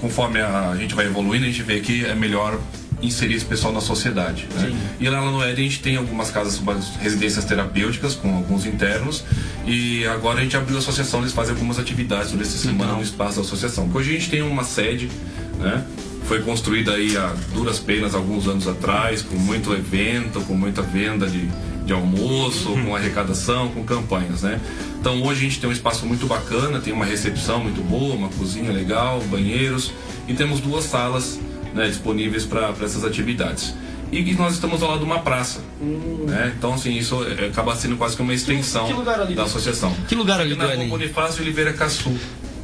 conforme 0.00 0.40
a 0.40 0.74
gente 0.78 0.94
vai 0.94 1.06
evoluindo, 1.06 1.44
a 1.46 1.48
gente 1.48 1.62
vê 1.62 1.80
que 1.80 2.04
é 2.04 2.14
melhor 2.14 2.60
inserir 3.02 3.34
esse 3.34 3.44
pessoal 3.44 3.72
na 3.72 3.80
sociedade. 3.80 4.48
Né? 4.54 4.72
E 5.00 5.08
lá 5.08 5.20
no 5.20 5.42
Éden 5.42 5.66
a 5.66 5.68
gente 5.68 5.80
tem 5.80 5.96
algumas 5.96 6.30
casas, 6.30 6.60
residências 7.00 7.44
terapêuticas 7.44 8.14
com 8.14 8.34
alguns 8.34 8.64
internos. 8.64 9.24
E 9.66 10.06
agora 10.06 10.38
a 10.38 10.42
gente 10.42 10.56
abriu 10.56 10.76
a 10.76 10.78
associação, 10.78 11.20
eles 11.20 11.32
fazem 11.32 11.54
algumas 11.54 11.78
atividades 11.78 12.30
durante 12.30 12.48
essa 12.48 12.58
semana 12.58 12.92
no 12.92 13.02
espaço 13.02 13.36
da 13.36 13.42
associação. 13.42 13.90
Hoje 13.92 14.10
a 14.10 14.12
gente 14.14 14.30
tem 14.30 14.42
uma 14.42 14.64
sede, 14.64 15.10
né? 15.58 15.84
Foi 16.24 16.40
construída 16.40 16.92
aí 16.92 17.16
a 17.16 17.34
duras 17.52 17.78
penas 17.80 18.14
alguns 18.14 18.46
anos 18.46 18.68
atrás, 18.68 19.22
com 19.22 19.34
muito 19.34 19.72
evento, 19.74 20.40
com 20.42 20.54
muita 20.54 20.80
venda 20.80 21.26
de, 21.26 21.48
de 21.84 21.92
almoço, 21.92 22.70
com 22.70 22.94
arrecadação, 22.94 23.68
com 23.70 23.82
campanhas, 23.84 24.42
né? 24.42 24.60
Então 25.00 25.20
hoje 25.24 25.40
a 25.40 25.42
gente 25.42 25.60
tem 25.60 25.68
um 25.68 25.72
espaço 25.72 26.06
muito 26.06 26.26
bacana, 26.26 26.80
tem 26.80 26.92
uma 26.92 27.04
recepção 27.04 27.60
muito 27.60 27.82
boa, 27.82 28.14
uma 28.14 28.28
cozinha 28.28 28.70
legal, 28.70 29.20
banheiros 29.28 29.92
e 30.28 30.32
temos 30.32 30.60
duas 30.60 30.84
salas 30.84 31.40
né, 31.74 31.86
disponíveis 31.88 32.44
para 32.44 32.68
essas 32.82 33.04
atividades. 33.04 33.74
E 34.10 34.22
que 34.22 34.34
nós 34.34 34.52
estamos 34.54 34.82
ao 34.82 34.90
lado 34.90 34.98
de 35.00 35.04
uma 35.06 35.20
praça. 35.20 35.60
Né? 35.80 36.52
Então, 36.56 36.74
assim, 36.74 36.94
isso 36.96 37.24
é- 37.24 37.46
acaba 37.46 37.74
sendo 37.74 37.96
quase 37.96 38.14
que 38.14 38.20
uma 38.22 38.34
extensão 38.34 38.86
que 38.86 38.92
lugar 38.92 39.18
ali? 39.20 39.34
da 39.34 39.44
associação. 39.44 39.90
Que 40.06 40.14
lugar 40.14 40.38
ali 40.40 40.54
na 40.54 40.66
rua? 40.66 40.84
Bonifácio 40.86 41.40
Oliveira 41.42 41.72
Caçu. 41.72 42.12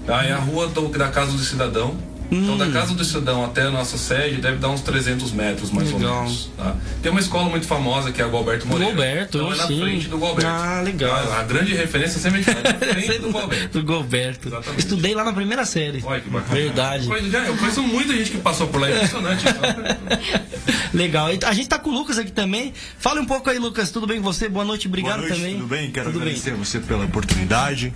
Tá? 0.07 0.25
É 0.25 0.33
a 0.33 0.39
rua 0.39 0.67
do- 0.69 0.89
da 0.89 1.09
Casa 1.09 1.33
do 1.33 1.39
Cidadão. 1.39 1.97
Então, 2.31 2.55
Hum. 2.55 2.59
da 2.59 2.69
Casa 2.71 2.95
do 2.95 3.03
Cidadão 3.05 3.43
até 3.45 3.63
a 3.63 3.71
nossa 3.71 3.97
sede 3.97 4.37
deve 4.41 4.59
dar 4.59 4.69
uns 4.69 4.83
300 4.83 5.33
metros, 5.33 5.71
mais 5.71 5.91
Legal. 5.91 6.15
ou 6.17 6.23
menos. 6.25 6.51
tá? 6.57 6.77
Tem 7.03 7.11
uma 7.11 7.21
escola 7.21 7.49
muito 7.49 7.67
famosa 7.67 8.13
que 8.13 8.21
é 8.21 8.25
a 8.25 8.29
Gualberto 8.29 8.67
Moreira. 8.69 8.93
Gualberto, 8.93 9.39
então, 9.39 9.53
é 9.53 9.57
na 9.57 9.67
sim. 9.67 9.81
frente 9.81 10.09
do 10.09 10.19
Gualberto. 10.19 10.51
Ah, 10.51 10.81
legal. 10.83 11.15
A, 11.17 11.41
a 11.41 11.43
grande 11.45 11.75
referência 11.75 12.21
sempre 12.21 12.43
é 12.43 12.55
na 12.55 12.75
frente 12.95 13.19
do 13.21 13.31
Gualberto. 13.31 13.81
do 13.83 13.93
Gilberto. 13.93 14.49
Exatamente. 14.49 14.79
Estudei 14.81 15.15
lá 15.15 15.25
na 15.25 15.33
primeira 15.33 15.65
série. 15.65 16.03
Olha 16.05 16.21
que 16.21 16.29
bacana. 16.29 16.55
Verdade. 16.55 17.07
Coisa- 17.07 17.31
já, 17.31 17.39
eu 17.45 17.57
conheço 17.57 17.83
muita 17.83 18.13
gente 18.15 18.31
que 18.33 18.39
passou 18.39 18.67
por 18.69 18.81
lá, 18.81 18.91
é 18.91 18.95
impressionante. 18.97 19.45
Legal. 20.93 21.33
E 21.33 21.39
A 21.45 21.53
gente 21.53 21.69
tá 21.69 21.79
com 21.79 21.91
o 21.91 21.93
Lucas 21.95 22.19
aqui 22.19 22.33
também. 22.33 22.73
Fala 22.99 23.21
um 23.21 23.27
pouco 23.27 23.49
aí, 23.51 23.59
Lucas. 23.59 23.91
Tudo 23.91 24.07
bem 24.07 24.19
com 24.19 24.25
você? 24.25 24.49
Boa 24.49 24.65
noite, 24.65 24.87
obrigado 24.89 25.19
Boa 25.19 25.29
noite, 25.29 25.41
também. 25.41 25.55
tudo 25.57 25.67
bem? 25.67 25.91
Quero 25.91 26.07
tudo 26.13 26.21
agradecer 26.23 26.51
a 26.53 26.55
você 26.57 26.79
pela 26.81 27.05
oportunidade, 27.05 27.93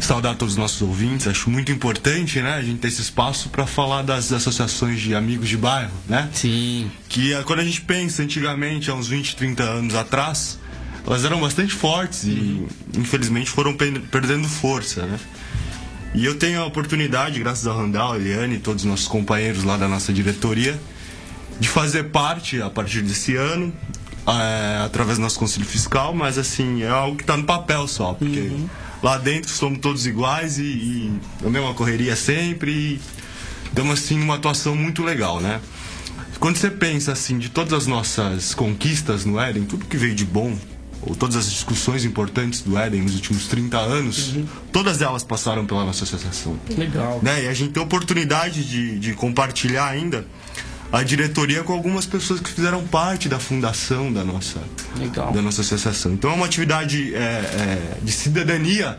saudar 0.00 0.34
todos 0.36 0.54
os 0.54 0.58
nossos 0.58 0.80
ouvintes. 0.82 1.26
Acho 1.26 1.50
muito 1.50 1.70
importante, 1.72 2.40
né, 2.40 2.54
a 2.54 2.62
gente 2.62 2.78
ter 2.78 2.88
esse 2.88 3.00
espaço 3.02 3.48
para 3.48 3.59
falar 3.66 4.02
das 4.02 4.32
associações 4.32 5.00
de 5.00 5.14
amigos 5.14 5.48
de 5.48 5.56
bairro, 5.56 5.92
né? 6.08 6.28
Sim. 6.32 6.90
Que 7.08 7.32
eh, 7.34 7.42
quando 7.44 7.60
a 7.60 7.64
gente 7.64 7.80
pensa 7.80 8.22
antigamente, 8.22 8.90
há 8.90 8.94
uns 8.94 9.08
20, 9.08 9.36
30 9.36 9.62
anos 9.62 9.94
atrás, 9.94 10.58
elas 11.06 11.24
eram 11.24 11.40
bastante 11.40 11.72
fortes 11.74 12.24
e 12.24 12.64
infelizmente 12.96 13.50
foram 13.50 13.74
pe- 13.74 13.98
perdendo 14.10 14.46
força, 14.48 15.04
né? 15.06 15.18
E 16.14 16.24
eu 16.24 16.34
tenho 16.36 16.60
a 16.60 16.66
oportunidade, 16.66 17.38
graças 17.38 17.66
ao 17.66 17.76
Randall, 17.78 18.16
Eliane 18.16 18.56
e 18.56 18.58
todos 18.58 18.82
os 18.84 18.90
nossos 18.90 19.06
companheiros 19.06 19.62
lá 19.64 19.76
da 19.76 19.86
nossa 19.88 20.12
diretoria, 20.12 20.78
de 21.60 21.68
fazer 21.68 22.04
parte 22.10 22.60
a 22.60 22.68
partir 22.68 23.02
desse 23.02 23.36
ano, 23.36 23.72
é, 24.26 24.82
através 24.84 25.18
do 25.18 25.22
nosso 25.22 25.38
conselho 25.38 25.64
fiscal, 25.64 26.12
mas 26.14 26.36
assim, 26.36 26.82
é 26.82 26.88
algo 26.88 27.16
que 27.16 27.22
está 27.22 27.36
no 27.36 27.44
papel 27.44 27.86
só, 27.86 28.12
porque 28.12 28.50
lá 29.02 29.18
dentro 29.18 29.50
somos 29.50 29.78
todos 29.78 30.04
iguais 30.06 30.58
e, 30.58 30.62
e 30.62 31.12
a 31.44 31.48
mesma 31.48 31.72
correria 31.74 32.16
sempre 32.16 32.70
e 32.72 33.00
damos 33.72 34.00
assim 34.00 34.20
uma 34.20 34.36
atuação 34.36 34.74
muito 34.74 35.02
legal, 35.02 35.40
né? 35.40 35.60
Quando 36.38 36.56
você 36.56 36.70
pensa 36.70 37.12
assim 37.12 37.38
de 37.38 37.50
todas 37.50 37.72
as 37.72 37.86
nossas 37.86 38.54
conquistas 38.54 39.24
no 39.24 39.38
Éden, 39.38 39.64
tudo 39.64 39.84
que 39.84 39.96
veio 39.96 40.14
de 40.14 40.24
bom, 40.24 40.56
ou 41.02 41.14
todas 41.14 41.36
as 41.36 41.50
discussões 41.50 42.04
importantes 42.04 42.62
do 42.62 42.78
Éden 42.78 43.02
nos 43.02 43.14
últimos 43.14 43.46
30 43.46 43.78
anos, 43.78 44.34
todas 44.72 45.00
elas 45.00 45.22
passaram 45.22 45.66
pela 45.66 45.84
nossa 45.84 46.04
associação 46.04 46.58
Legal. 46.76 47.20
né? 47.22 47.44
E 47.44 47.48
a 47.48 47.54
gente 47.54 47.72
tem 47.72 47.82
a 47.82 47.84
oportunidade 47.84 48.64
de, 48.64 48.98
de 48.98 49.14
compartilhar 49.14 49.86
ainda 49.86 50.26
a 50.92 51.02
diretoria 51.02 51.62
com 51.62 51.72
algumas 51.72 52.04
pessoas 52.04 52.40
que 52.40 52.50
fizeram 52.50 52.84
parte 52.86 53.28
da 53.28 53.38
fundação 53.38 54.12
da 54.12 54.24
nossa, 54.24 54.60
Legal. 54.96 55.32
da 55.32 55.40
nossa 55.40 55.60
associação. 55.60 56.12
Então 56.12 56.30
é 56.30 56.34
uma 56.34 56.46
atividade 56.46 57.14
é, 57.14 57.18
é, 57.18 57.96
de 58.02 58.12
cidadania 58.12 58.98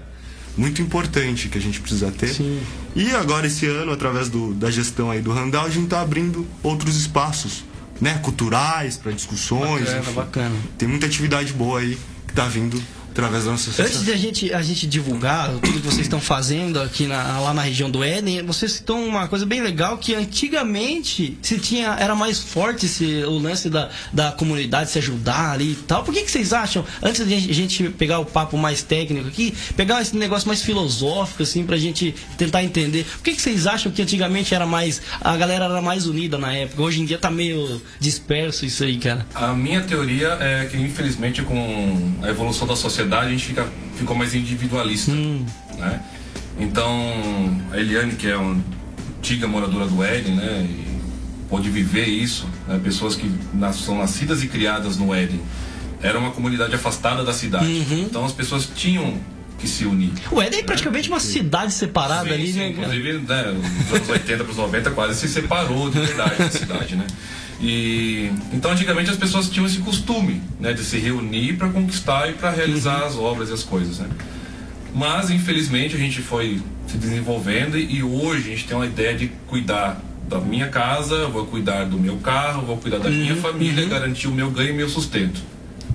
muito 0.57 0.81
importante 0.81 1.49
que 1.49 1.57
a 1.57 1.61
gente 1.61 1.79
precisa 1.79 2.11
ter. 2.11 2.33
Sim. 2.33 2.61
E 2.95 3.11
agora 3.11 3.47
esse 3.47 3.65
ano, 3.65 3.91
através 3.91 4.29
do, 4.29 4.53
da 4.53 4.69
gestão 4.69 5.09
aí 5.09 5.21
do 5.21 5.31
Randall, 5.31 5.65
a 5.65 5.69
gente 5.69 5.85
está 5.85 6.01
abrindo 6.01 6.45
outros 6.61 6.95
espaços, 6.97 7.63
né? 7.99 8.19
Culturais, 8.23 8.97
para 8.97 9.11
discussões. 9.11 9.85
Bacana, 9.85 10.11
bacana. 10.11 10.55
Tem 10.77 10.87
muita 10.87 11.05
atividade 11.05 11.53
boa 11.53 11.79
aí 11.79 11.97
que 12.25 12.33
está 12.33 12.45
vindo 12.47 12.81
através 13.11 13.43
da 13.45 13.51
nossa 13.51 13.69
associação. 13.69 13.85
Antes 13.85 14.05
de 14.05 14.11
a 14.11 14.17
gente, 14.17 14.53
a 14.53 14.61
gente 14.61 14.87
divulgar 14.87 15.49
tudo 15.49 15.73
que 15.79 15.85
vocês 15.85 16.01
estão 16.01 16.19
fazendo 16.21 16.79
aqui 16.81 17.07
na- 17.07 17.39
lá 17.39 17.53
na 17.53 17.61
região 17.61 17.89
do 17.89 18.03
Éden, 18.03 18.41
você 18.43 18.67
citou 18.67 18.97
uma 19.03 19.27
coisa 19.27 19.45
bem 19.45 19.61
legal 19.61 19.97
que 19.97 20.13
antigamente 20.15 21.37
se 21.41 21.59
tinha, 21.59 21.95
era 21.99 22.15
mais 22.15 22.39
forte 22.39 22.85
esse, 22.85 23.23
o 23.23 23.37
lance 23.37 23.69
da, 23.69 23.89
da 24.13 24.31
comunidade 24.31 24.89
se 24.91 24.97
ajudar 24.99 25.51
ali 25.51 25.71
e 25.71 25.75
tal. 25.75 26.03
Por 26.03 26.13
que, 26.13 26.21
que 26.21 26.31
vocês 26.31 26.53
acham, 26.53 26.85
antes 27.01 27.27
de 27.27 27.33
a 27.33 27.39
gente 27.53 27.89
pegar 27.89 28.19
o 28.19 28.25
papo 28.25 28.57
mais 28.57 28.81
técnico 28.83 29.27
aqui, 29.27 29.53
pegar 29.75 30.01
esse 30.01 30.15
negócio 30.15 30.47
mais 30.47 30.61
filosófico, 30.61 31.43
assim, 31.43 31.65
pra 31.65 31.77
gente 31.77 32.13
tentar 32.37 32.63
entender, 32.63 33.05
por 33.05 33.23
que, 33.23 33.33
que 33.33 33.41
vocês 33.41 33.67
acham 33.67 33.91
que 33.91 34.01
antigamente 34.01 34.53
era 34.55 34.65
mais, 34.65 35.01
a 35.19 35.35
galera 35.35 35.65
era 35.65 35.81
mais 35.81 36.05
unida 36.05 36.37
na 36.37 36.53
época? 36.53 36.81
Hoje 36.81 37.01
em 37.01 37.05
dia 37.05 37.17
tá 37.17 37.29
meio 37.29 37.81
disperso 37.99 38.65
isso 38.65 38.83
aí, 38.83 38.97
cara. 38.97 39.25
A 39.33 39.53
minha 39.53 39.81
teoria 39.81 40.37
é 40.39 40.65
que, 40.65 40.77
infelizmente, 40.77 41.41
com 41.41 42.13
a 42.21 42.29
evolução 42.29 42.67
da 42.67 42.75
sociedade, 42.75 43.00
a 43.09 43.29
gente 43.29 43.45
fica, 43.45 43.67
ficou 43.95 44.15
mais 44.15 44.33
individualista. 44.35 45.11
Né? 45.11 46.01
Então, 46.59 47.59
a 47.71 47.77
Eliane, 47.77 48.13
que 48.13 48.27
é 48.27 48.35
uma 48.37 48.61
antiga 49.17 49.47
moradora 49.47 49.87
do 49.87 50.03
Éden, 50.03 50.35
né, 50.35 50.67
e 50.69 51.47
pôde 51.49 51.69
viver 51.69 52.05
isso, 52.05 52.47
né, 52.67 52.79
pessoas 52.83 53.15
que 53.15 53.31
nas- 53.53 53.77
são 53.77 53.97
nascidas 53.97 54.43
e 54.43 54.47
criadas 54.47 54.97
no 54.97 55.13
Éden, 55.13 55.41
era 56.01 56.17
uma 56.17 56.31
comunidade 56.31 56.73
afastada 56.73 57.23
da 57.23 57.33
cidade. 57.33 57.65
Então, 57.91 58.25
as 58.25 58.31
pessoas 58.31 58.69
tinham 58.75 59.15
que 59.59 59.67
se 59.67 59.85
unir. 59.85 60.11
O 60.31 60.41
Éden 60.41 60.59
é 60.61 60.63
praticamente 60.63 61.07
uma 61.07 61.19
cidade 61.19 61.71
separada 61.73 62.27
Sim, 62.29 62.33
ali, 62.33 62.51
sim, 62.51 62.59
né? 62.59 62.69
Inclusive, 62.69 63.13
né, 63.19 63.55
nos 63.55 63.93
anos 63.95 64.09
80 64.09 64.43
para 64.43 64.51
os 64.51 64.57
90 64.57 64.89
quase 64.91 65.19
se 65.19 65.27
separou 65.29 65.89
de 65.89 65.99
verdade 65.99 66.37
da 66.37 66.49
cidade, 66.49 66.95
né? 66.95 67.05
E 67.61 68.31
então 68.51 68.71
antigamente 68.71 69.11
as 69.11 69.17
pessoas 69.17 69.47
tinham 69.47 69.67
esse 69.67 69.77
costume, 69.79 70.41
né, 70.59 70.73
de 70.73 70.83
se 70.83 70.97
reunir 70.97 71.53
para 71.53 71.69
conquistar 71.69 72.27
e 72.29 72.33
para 72.33 72.49
realizar 72.49 73.03
as 73.03 73.15
obras 73.15 73.49
e 73.49 73.53
as 73.53 73.63
coisas, 73.63 73.99
né? 73.99 74.09
Mas 74.93 75.29
infelizmente 75.29 75.95
a 75.95 75.99
gente 75.99 76.21
foi 76.21 76.59
se 76.87 76.97
desenvolvendo 76.97 77.77
e, 77.77 78.03
hoje 78.03 78.47
a 78.47 78.55
gente 78.55 78.67
tem 78.67 78.75
uma 78.75 78.85
ideia 78.85 79.15
de 79.15 79.27
cuidar 79.47 80.01
da 80.27 80.39
minha 80.39 80.67
casa, 80.67 81.27
vou 81.27 81.45
cuidar 81.45 81.85
do 81.85 81.97
meu 81.97 82.17
carro, 82.17 82.65
vou 82.65 82.77
cuidar 82.77 82.97
da 82.97 83.09
minha 83.09 83.35
família, 83.35 83.85
garantir 83.85 84.27
o 84.27 84.31
meu 84.31 84.49
ganho 84.49 84.71
e 84.71 84.73
meu 84.73 84.89
sustento. 84.89 85.41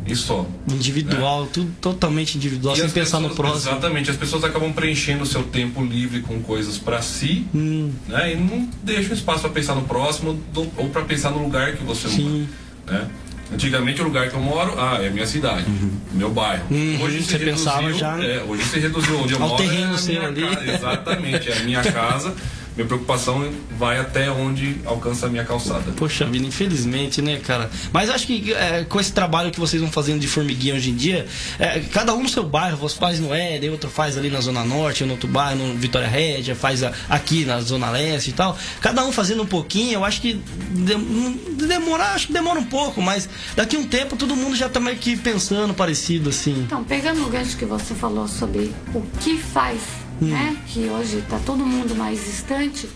E 0.06 0.14
só. 0.14 0.46
Individual, 0.70 1.46
tudo 1.52 1.70
totalmente 1.80 2.36
individual, 2.36 2.75
E 2.76 2.78
sem 2.80 2.88
pensar 2.90 3.18
no 3.20 3.28
pessoas- 3.30 3.50
próximo. 3.50 3.72
Exatamente, 3.72 4.10
as 4.10 4.16
pessoas 4.16 4.44
acabam 4.44 4.72
preenchendo 4.72 5.25
o 5.25 5.26
seu 5.26 5.42
tempo 5.42 5.84
livre 5.84 6.20
com 6.20 6.40
coisas 6.42 6.78
para 6.78 7.02
si, 7.02 7.44
Hum. 7.54 7.90
né? 8.08 8.32
E 8.32 8.36
não 8.36 8.68
deixam 8.84 9.12
espaço 9.14 9.40
para 9.40 9.50
pensar 9.50 9.75
no 9.75 9.82
próximo 9.82 10.34
do- 10.52 10.70
ou 10.76 10.88
para 10.90 11.02
pensar 11.02 11.30
no 11.30 11.42
lugar 11.42 11.72
que 11.76 11.82
você 11.82 12.08
Sim. 12.08 12.46
mora, 12.86 13.00
né? 13.00 13.08
Antigamente 13.52 14.00
o 14.00 14.04
lugar 14.04 14.28
que 14.28 14.34
eu 14.34 14.40
moro, 14.40 14.75
ah, 14.76 14.98
é 15.00 15.06
a 15.06 15.10
minha 15.10 15.26
cidade, 15.26 15.66
meu 16.12 16.30
bairro. 16.30 16.64
Uhum, 16.68 17.00
hoje 17.02 17.22
você 17.22 17.38
se 17.38 17.44
pensava 17.44 17.80
reduziu, 17.82 17.98
já- 18.00 18.25
é, 18.25 18.42
hoje 18.42 18.64
se 18.64 18.78
reduziu 18.80 19.20
onde 19.20 19.34
eu 19.34 19.42
Ao 19.42 19.48
moro. 19.50 19.62
terreno 19.62 19.94
é 19.94 19.98
seu 19.98 20.20
ali. 20.25 20.40
casa, 20.42 20.72
exatamente, 20.72 21.48
é 21.50 21.56
a 21.58 21.62
minha 21.62 21.80
casa. 21.92 22.34
Minha 22.76 22.87
preocupação 22.87 23.50
vai 23.78 23.99
até 23.99 24.30
onde 24.30 24.76
alcança 24.85 25.26
a 25.26 25.28
minha 25.30 25.45
calçada. 25.45 25.92
Poxa 25.97 26.26
vida, 26.26 26.47
infelizmente, 26.47 27.23
né, 27.23 27.38
cara? 27.38 27.71
Mas 27.92 28.11
acho 28.11 28.26
que 28.26 28.52
é, 28.52 28.85
com 28.85 29.00
esse 29.00 29.12
trabalho 29.12 29.50
que 29.50 29.59
vocês 29.59 29.80
vão 29.80 29.90
fazendo 29.90 30.21
de 30.21 30.28
formiguinha 30.28 30.75
hoje 30.75 30.90
em 30.90 30.95
dia, 30.95 31.26
é, 31.59 31.80
cada 31.92 32.14
um 32.14 32.23
no 32.23 32.28
seu 32.28 32.42
bairro, 32.45 32.76
você 32.76 32.97
faz 32.97 33.18
no 33.18 33.33
Éden, 33.33 33.71
outro 33.71 33.88
faz 33.88 34.18
ali 34.18 34.28
na 34.28 34.40
Zona 34.40 34.62
Norte, 34.64 35.04
no 35.04 35.12
outro 35.12 35.26
bairro, 35.28 35.56
no 35.68 35.75
Vitória 35.75 36.06
Régia, 36.06 36.54
faz 36.54 36.83
a- 36.83 36.92
aqui 37.09 37.45
na 37.47 37.61
Zona 37.61 37.88
Leste 37.90 38.30
e 38.30 38.33
tal. 38.35 38.56
Cada 38.80 39.04
um 39.04 39.11
fazendo 39.12 39.42
um 39.42 39.47
pouquinho, 39.47 39.95
eu 39.95 40.04
acho 40.04 40.21
que 40.21 40.35
de- 40.35 40.95
não- 40.97 41.33
demora, 41.66 42.04
acho 42.14 42.26
que 42.26 42.33
demora 42.35 42.61
um 42.61 42.64
pouco, 42.64 43.00
mas 43.00 43.26
daqui 43.56 43.76
a 43.76 43.78
um 43.78 43.87
tempo 43.87 44.16
todo 44.16 44.37
mundo 44.37 44.54
já 44.54 44.68
tá 44.68 44.78
meio 44.80 44.97
que 44.99 45.16
pensando 45.16 45.73
parecido 45.73 46.28
assim. 46.28 46.62
Então, 46.66 46.85
pegando 46.85 47.25
o 47.26 47.30
gancho 47.30 47.56
que 47.56 47.64
você 47.64 47.95
falou 47.95 48.28
sobre 48.28 48.71
o 48.95 49.02
que 49.21 49.38
faz, 49.38 49.80
né? 50.20 50.56
Que 50.68 50.80
hoje 50.88 51.18
está 51.18 51.38
todo 51.38 51.64
mundo 51.66 51.94
mais 51.94 52.25
distante. 52.25 52.88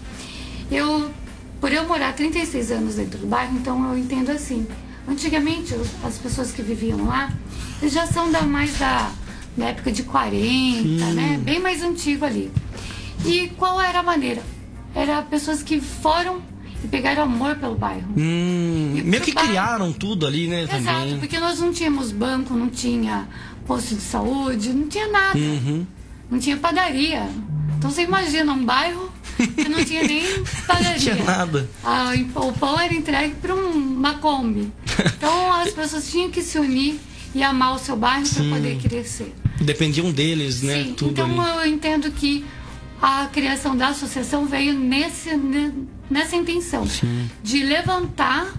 Eu, 0.71 1.11
por 1.61 1.73
eu 1.73 1.87
morar 1.87 2.15
36 2.15 2.71
anos 2.71 2.95
dentro 2.95 3.19
do 3.19 3.27
bairro, 3.27 3.57
então 3.57 3.91
eu 3.91 3.99
entendo 3.99 4.31
assim. 4.31 4.67
Antigamente, 5.09 5.75
as 6.05 6.19
pessoas 6.19 6.53
que 6.53 6.63
viviam 6.63 7.05
lá, 7.07 7.33
eles 7.81 7.93
já 7.95 8.07
são 8.07 8.31
da 8.31 8.43
mais 8.43 8.79
da 8.79 9.11
da 9.57 9.67
época 9.67 9.91
de 9.91 10.05
40, 10.05 11.07
né? 11.13 11.41
Bem 11.43 11.59
mais 11.59 11.83
antigo 11.83 12.25
ali. 12.25 12.51
E 13.27 13.49
qual 13.57 13.81
era 13.81 13.99
a 13.99 14.03
maneira? 14.03 14.43
Era 14.95 15.21
pessoas 15.23 15.63
que 15.63 15.81
foram 15.81 16.41
e 16.85 16.89
pegaram 16.89 17.25
amor 17.25 17.57
pelo 17.57 17.75
bairro. 17.75 18.07
Hum, 18.17 19.03
meio 19.05 19.23
que 19.23 19.33
bairro- 19.33 19.49
criaram 19.51 19.93
tudo 19.93 20.25
ali, 20.27 20.47
né? 20.47 20.63
Exato, 20.63 20.83
Também. 20.85 21.19
porque 21.19 21.39
nós 21.41 21.59
não 21.59 21.73
tínhamos 21.73 22.13
banco, 22.13 22.55
não 22.55 22.69
tinha 22.69 23.29
posto 23.67 23.95
de 23.97 24.01
saúde, 24.01 24.73
não 24.73 24.87
tinha 24.89 25.09
nada. 25.09 25.37
Uhum. 25.39 25.85
Não 26.31 26.39
tinha 26.39 26.57
padaria. 26.57 27.29
Então 27.79 27.91
você 27.91 28.03
imagina 28.03 28.53
um 28.53 28.65
bairro 28.65 29.11
que 29.57 29.69
não 29.69 29.83
tinha 29.85 30.03
nem 30.05 30.23
padaria. 30.67 30.91
Não 30.93 30.99
tinha 30.99 31.25
nada. 31.25 31.69
Ah, 31.83 32.13
o 32.37 32.53
pão 32.53 32.79
era 32.79 32.93
entregue 32.95 33.35
para 33.37 33.55
uma 33.55 34.15
Kombi. 34.19 34.71
Então 35.17 35.53
as 35.55 35.71
pessoas 35.73 36.11
tinham 36.11 36.31
que 36.31 36.43
se 36.43 36.59
unir 36.59 37.01
e 37.35 37.43
amar 37.43 37.75
o 37.75 37.79
seu 37.79 37.97
bairro 37.97 38.23
para 38.29 38.43
Sim. 38.43 38.51
poder 38.51 38.77
crescer. 38.79 39.35
Dependiam 39.61 40.11
deles, 40.13 40.61
né? 40.63 40.85
Sim, 40.85 40.95
Tudo 40.95 41.11
então 41.13 41.41
ali. 41.41 41.57
eu 41.59 41.67
entendo 41.75 42.11
que 42.13 42.45
a 43.01 43.27
criação 43.33 43.75
da 43.77 43.89
associação 43.89 44.45
veio 44.47 44.75
nesse, 44.75 45.35
ne- 45.37 45.73
nessa 46.11 46.37
intenção 46.37 46.87
de 47.43 47.63
levantar 47.65 48.53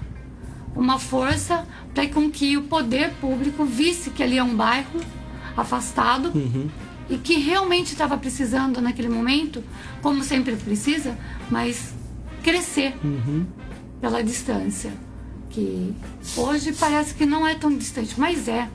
uma 0.76 0.98
força 0.98 1.68
para 1.94 2.08
com 2.08 2.30
que 2.32 2.58
o 2.58 2.64
poder 2.64 3.12
público 3.22 3.66
visse 3.66 4.10
que 4.10 4.24
ali 4.24 4.38
é 4.40 4.44
um 4.44 4.56
bairro 4.56 5.00
afastado 5.56 6.32
Uhum. 6.34 6.70
E 7.12 7.18
que 7.18 7.36
realmente 7.38 7.92
estava 7.92 8.18
precisando 8.18 8.82
naquele 8.82 9.10
momento, 9.10 9.62
como 10.02 10.24
sempre 10.24 10.56
precisa, 10.56 11.18
mas 11.50 11.94
crescer 12.42 12.96
Uhum. 13.04 13.46
pela 14.00 14.24
distância. 14.24 14.92
Que 15.50 15.94
hoje 16.38 16.72
parece 16.72 17.14
que 17.14 17.26
não 17.26 17.46
é 17.46 17.54
tão 17.56 17.76
distante, 17.78 18.18
mas 18.18 18.48
é. 18.48 18.70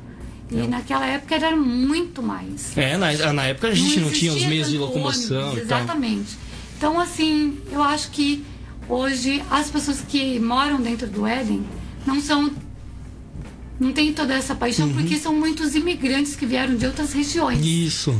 E 0.51 0.67
naquela 0.69 1.07
época 1.07 1.35
era 1.35 1.57
muito 1.57 2.23
mais. 2.23 2.77
É, 2.77 2.97
na, 2.97 3.33
na 3.33 3.45
época 3.47 3.69
a 3.69 3.75
gente 3.75 3.99
não, 3.99 4.11
tinha 4.11 4.33
os 4.33 4.45
meios 4.45 4.69
de 4.69 4.79
locomoção 4.79 5.47
ônibus. 5.47 5.63
Exatamente. 5.63 6.39
Então, 6.77 7.01
assim, 7.01 7.59
eu 7.73 7.83
acho 7.83 8.11
que 8.11 8.45
hoje 8.89 9.43
as 9.51 9.71
pessoas 9.71 10.03
que 10.07 10.39
moram 10.39 10.81
dentro 10.81 11.07
do 11.09 11.27
Éden 11.27 11.65
não 12.07 12.21
são. 12.21 12.53
Não 13.79 13.93
tem 13.93 14.13
toda 14.13 14.35
essa 14.35 14.55
paixão, 14.55 14.87
Uhum. 14.87 14.95
porque 14.95 15.17
são 15.17 15.35
muitos 15.35 15.75
imigrantes 15.75 16.35
que 16.35 16.47
vieram 16.47 16.77
de 16.77 16.87
outras 16.87 17.13
regiões. 17.13 17.65
Isso. 17.65 18.19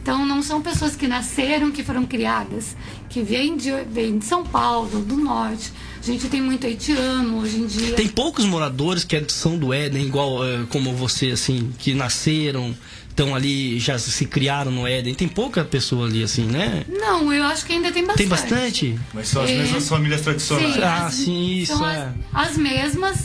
Então, 0.00 0.26
não 0.26 0.42
são 0.42 0.60
pessoas 0.60 0.96
que 0.96 1.06
nasceram, 1.06 1.70
que 1.70 1.82
foram 1.84 2.04
criadas, 2.04 2.76
que 3.08 3.22
vêm 3.22 3.56
de, 3.56 3.70
vêm 3.92 4.18
de 4.18 4.24
São 4.24 4.44
Paulo, 4.44 5.00
do 5.00 5.16
norte. 5.16 5.72
A 6.00 6.04
gente 6.04 6.26
tem 6.28 6.40
muito 6.42 6.66
haitiano 6.66 7.38
hoje 7.38 7.58
em 7.58 7.66
dia. 7.66 7.94
Tem 7.94 8.08
poucos 8.08 8.44
moradores 8.44 9.04
que 9.04 9.24
são 9.28 9.56
do 9.56 9.72
Éden, 9.72 10.04
igual 10.04 10.44
eh, 10.44 10.64
como 10.70 10.92
você, 10.92 11.30
assim, 11.30 11.72
que 11.78 11.94
nasceram, 11.94 12.74
estão 13.08 13.32
ali, 13.32 13.78
já 13.78 13.96
se 13.96 14.26
criaram 14.26 14.72
no 14.72 14.88
Éden. 14.88 15.14
Tem 15.14 15.28
pouca 15.28 15.64
pessoa 15.64 16.06
ali, 16.08 16.24
assim, 16.24 16.46
né? 16.46 16.84
Não, 16.88 17.32
eu 17.32 17.44
acho 17.44 17.64
que 17.64 17.72
ainda 17.72 17.92
tem 17.92 18.02
bastante. 18.04 18.18
Tem 18.18 18.28
bastante? 18.28 18.98
Mas 19.14 19.28
são 19.28 19.42
as 19.42 19.50
É. 19.50 19.58
mesmas 19.58 19.88
famílias 19.88 20.20
tradicionais. 20.22 20.74
Sim, 20.74 20.80
Ah, 20.82 21.06
as- 21.06 21.14
sim, 21.14 21.50
isso, 21.58 21.76
são 21.76 21.88
é. 21.88 22.12
as, 22.32 22.48
as 22.50 22.56
mesmas 22.56 23.18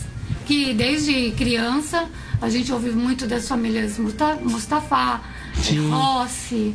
que 0.48 0.74
desde 0.74 1.32
criança 1.32 2.08
a 2.42 2.50
gente 2.50 2.72
ouve 2.72 2.90
muito 2.92 3.28
das 3.28 3.48
famílias 3.48 3.98
Musta- 4.00 4.36
Mustafa, 4.38 5.20
Sim. 5.62 5.90
Rossi, 5.90 6.74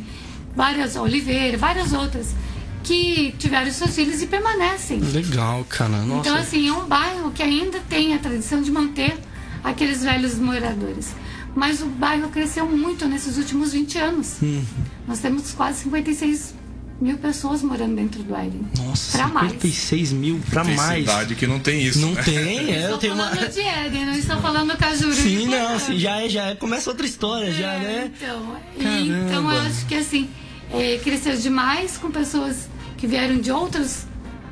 várias 0.55 0.95
Oliveira, 0.95 1.57
várias 1.57 1.91
outras 1.91 2.35
que 2.83 3.33
tiveram 3.39 3.71
seus 3.71 3.95
filhos 3.95 4.21
e 4.21 4.27
permanecem. 4.27 4.99
Legal, 4.99 5.65
cara. 5.67 5.97
Nossa. 6.03 6.29
Então 6.29 6.35
assim, 6.39 6.67
é 6.67 6.73
um 6.73 6.85
bairro 6.85 7.31
que 7.31 7.41
ainda 7.41 7.79
tem 7.89 8.13
a 8.13 8.19
tradição 8.19 8.61
de 8.61 8.69
manter 8.71 9.17
aqueles 9.63 10.03
velhos 10.03 10.37
moradores. 10.37 11.11
Mas 11.55 11.81
o 11.81 11.85
bairro 11.85 12.29
cresceu 12.29 12.65
muito 12.67 13.07
nesses 13.07 13.37
últimos 13.37 13.73
20 13.73 13.97
anos. 13.97 14.35
Hum. 14.43 14.61
Nós 15.07 15.19
temos 15.19 15.51
quase 15.53 15.83
56 15.83 16.53
mil 17.01 17.17
pessoas 17.17 17.61
morando 17.61 17.95
dentro 17.95 18.23
do 18.23 18.35
Éden. 18.35 18.61
Nossa, 18.77 19.17
pra 19.17 19.27
mais. 19.27 19.51
56 19.51 20.11
mil 20.13 20.39
pra 20.49 20.63
Tem 20.63 20.75
mais. 20.75 20.99
cidade 21.05 21.35
que 21.35 21.45
não 21.47 21.59
tem 21.59 21.81
isso. 21.83 21.99
Não 21.99 22.11
né? 22.13 22.23
tem, 22.23 22.73
é, 22.73 22.89
eu 22.89 22.97
tenho 22.97 23.13
uma. 23.13 23.29
falando 23.29 23.51
de 23.51 23.59
Éden, 23.61 24.05
não 24.05 24.13
estou 24.13 24.37
falando 24.41 24.77
Cajuru. 24.77 25.13
Sim, 25.13 25.47
não, 25.47 25.79
sim, 25.79 25.97
já 25.97 26.21
é, 26.21 26.29
já 26.29 26.45
é. 26.51 26.55
Começa 26.55 26.89
outra 26.89 27.05
história, 27.05 27.51
já, 27.51 27.73
É, 27.73 27.79
né? 27.79 28.11
Então, 28.15 28.55
e- 28.77 28.83
Caramba. 28.83 29.25
então 29.29 29.51
eu 29.51 29.61
acho 29.61 29.85
que 29.85 29.95
assim, 29.95 30.29
é, 30.71 30.97
cresceu 31.03 31.35
demais 31.35 31.97
com 31.97 32.09
pessoas 32.09 32.69
que 32.97 33.05
vieram 33.07 33.37
de 33.37 33.51
outras 33.51 34.07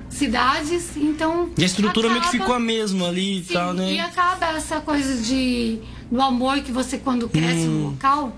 cidades, 0.10 0.90
então. 0.98 1.50
E 1.58 1.64
a 1.64 1.66
estrutura 1.66 2.10
meio 2.10 2.22
que 2.22 2.28
acaba- 2.28 2.44
ficou 2.44 2.56
a 2.56 2.60
mesma 2.60 3.08
ali 3.08 3.40
e 3.40 3.42
tal, 3.44 3.74
né? 3.74 3.94
E 3.94 4.00
acaba 4.00 4.48
essa 4.58 4.82
coisa 4.82 5.22
de 5.22 5.80
do 6.12 6.22
amor 6.22 6.60
que 6.60 6.72
você 6.74 6.98
quando 6.98 7.30
cresce 7.30 7.62
Hum. 7.68 7.80
no 7.80 7.90
local, 7.92 8.36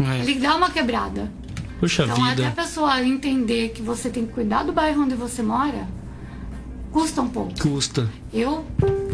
É. 0.00 0.20
ele 0.20 0.36
dá 0.36 0.56
uma 0.56 0.70
quebrada. 0.70 1.30
Puxa 1.82 2.04
Então 2.04 2.24
até 2.24 2.44
a 2.44 2.50
vida. 2.50 2.62
pessoa 2.62 3.02
entender 3.02 3.70
que 3.70 3.82
você 3.82 4.08
tem 4.08 4.24
que 4.24 4.32
cuidar 4.32 4.62
do 4.62 4.72
bairro 4.72 5.02
onde 5.02 5.16
você 5.16 5.42
mora, 5.42 5.88
custa 6.92 7.20
um 7.22 7.28
pouco. 7.28 7.52
Custa. 7.60 8.08
Eu, 8.32 8.64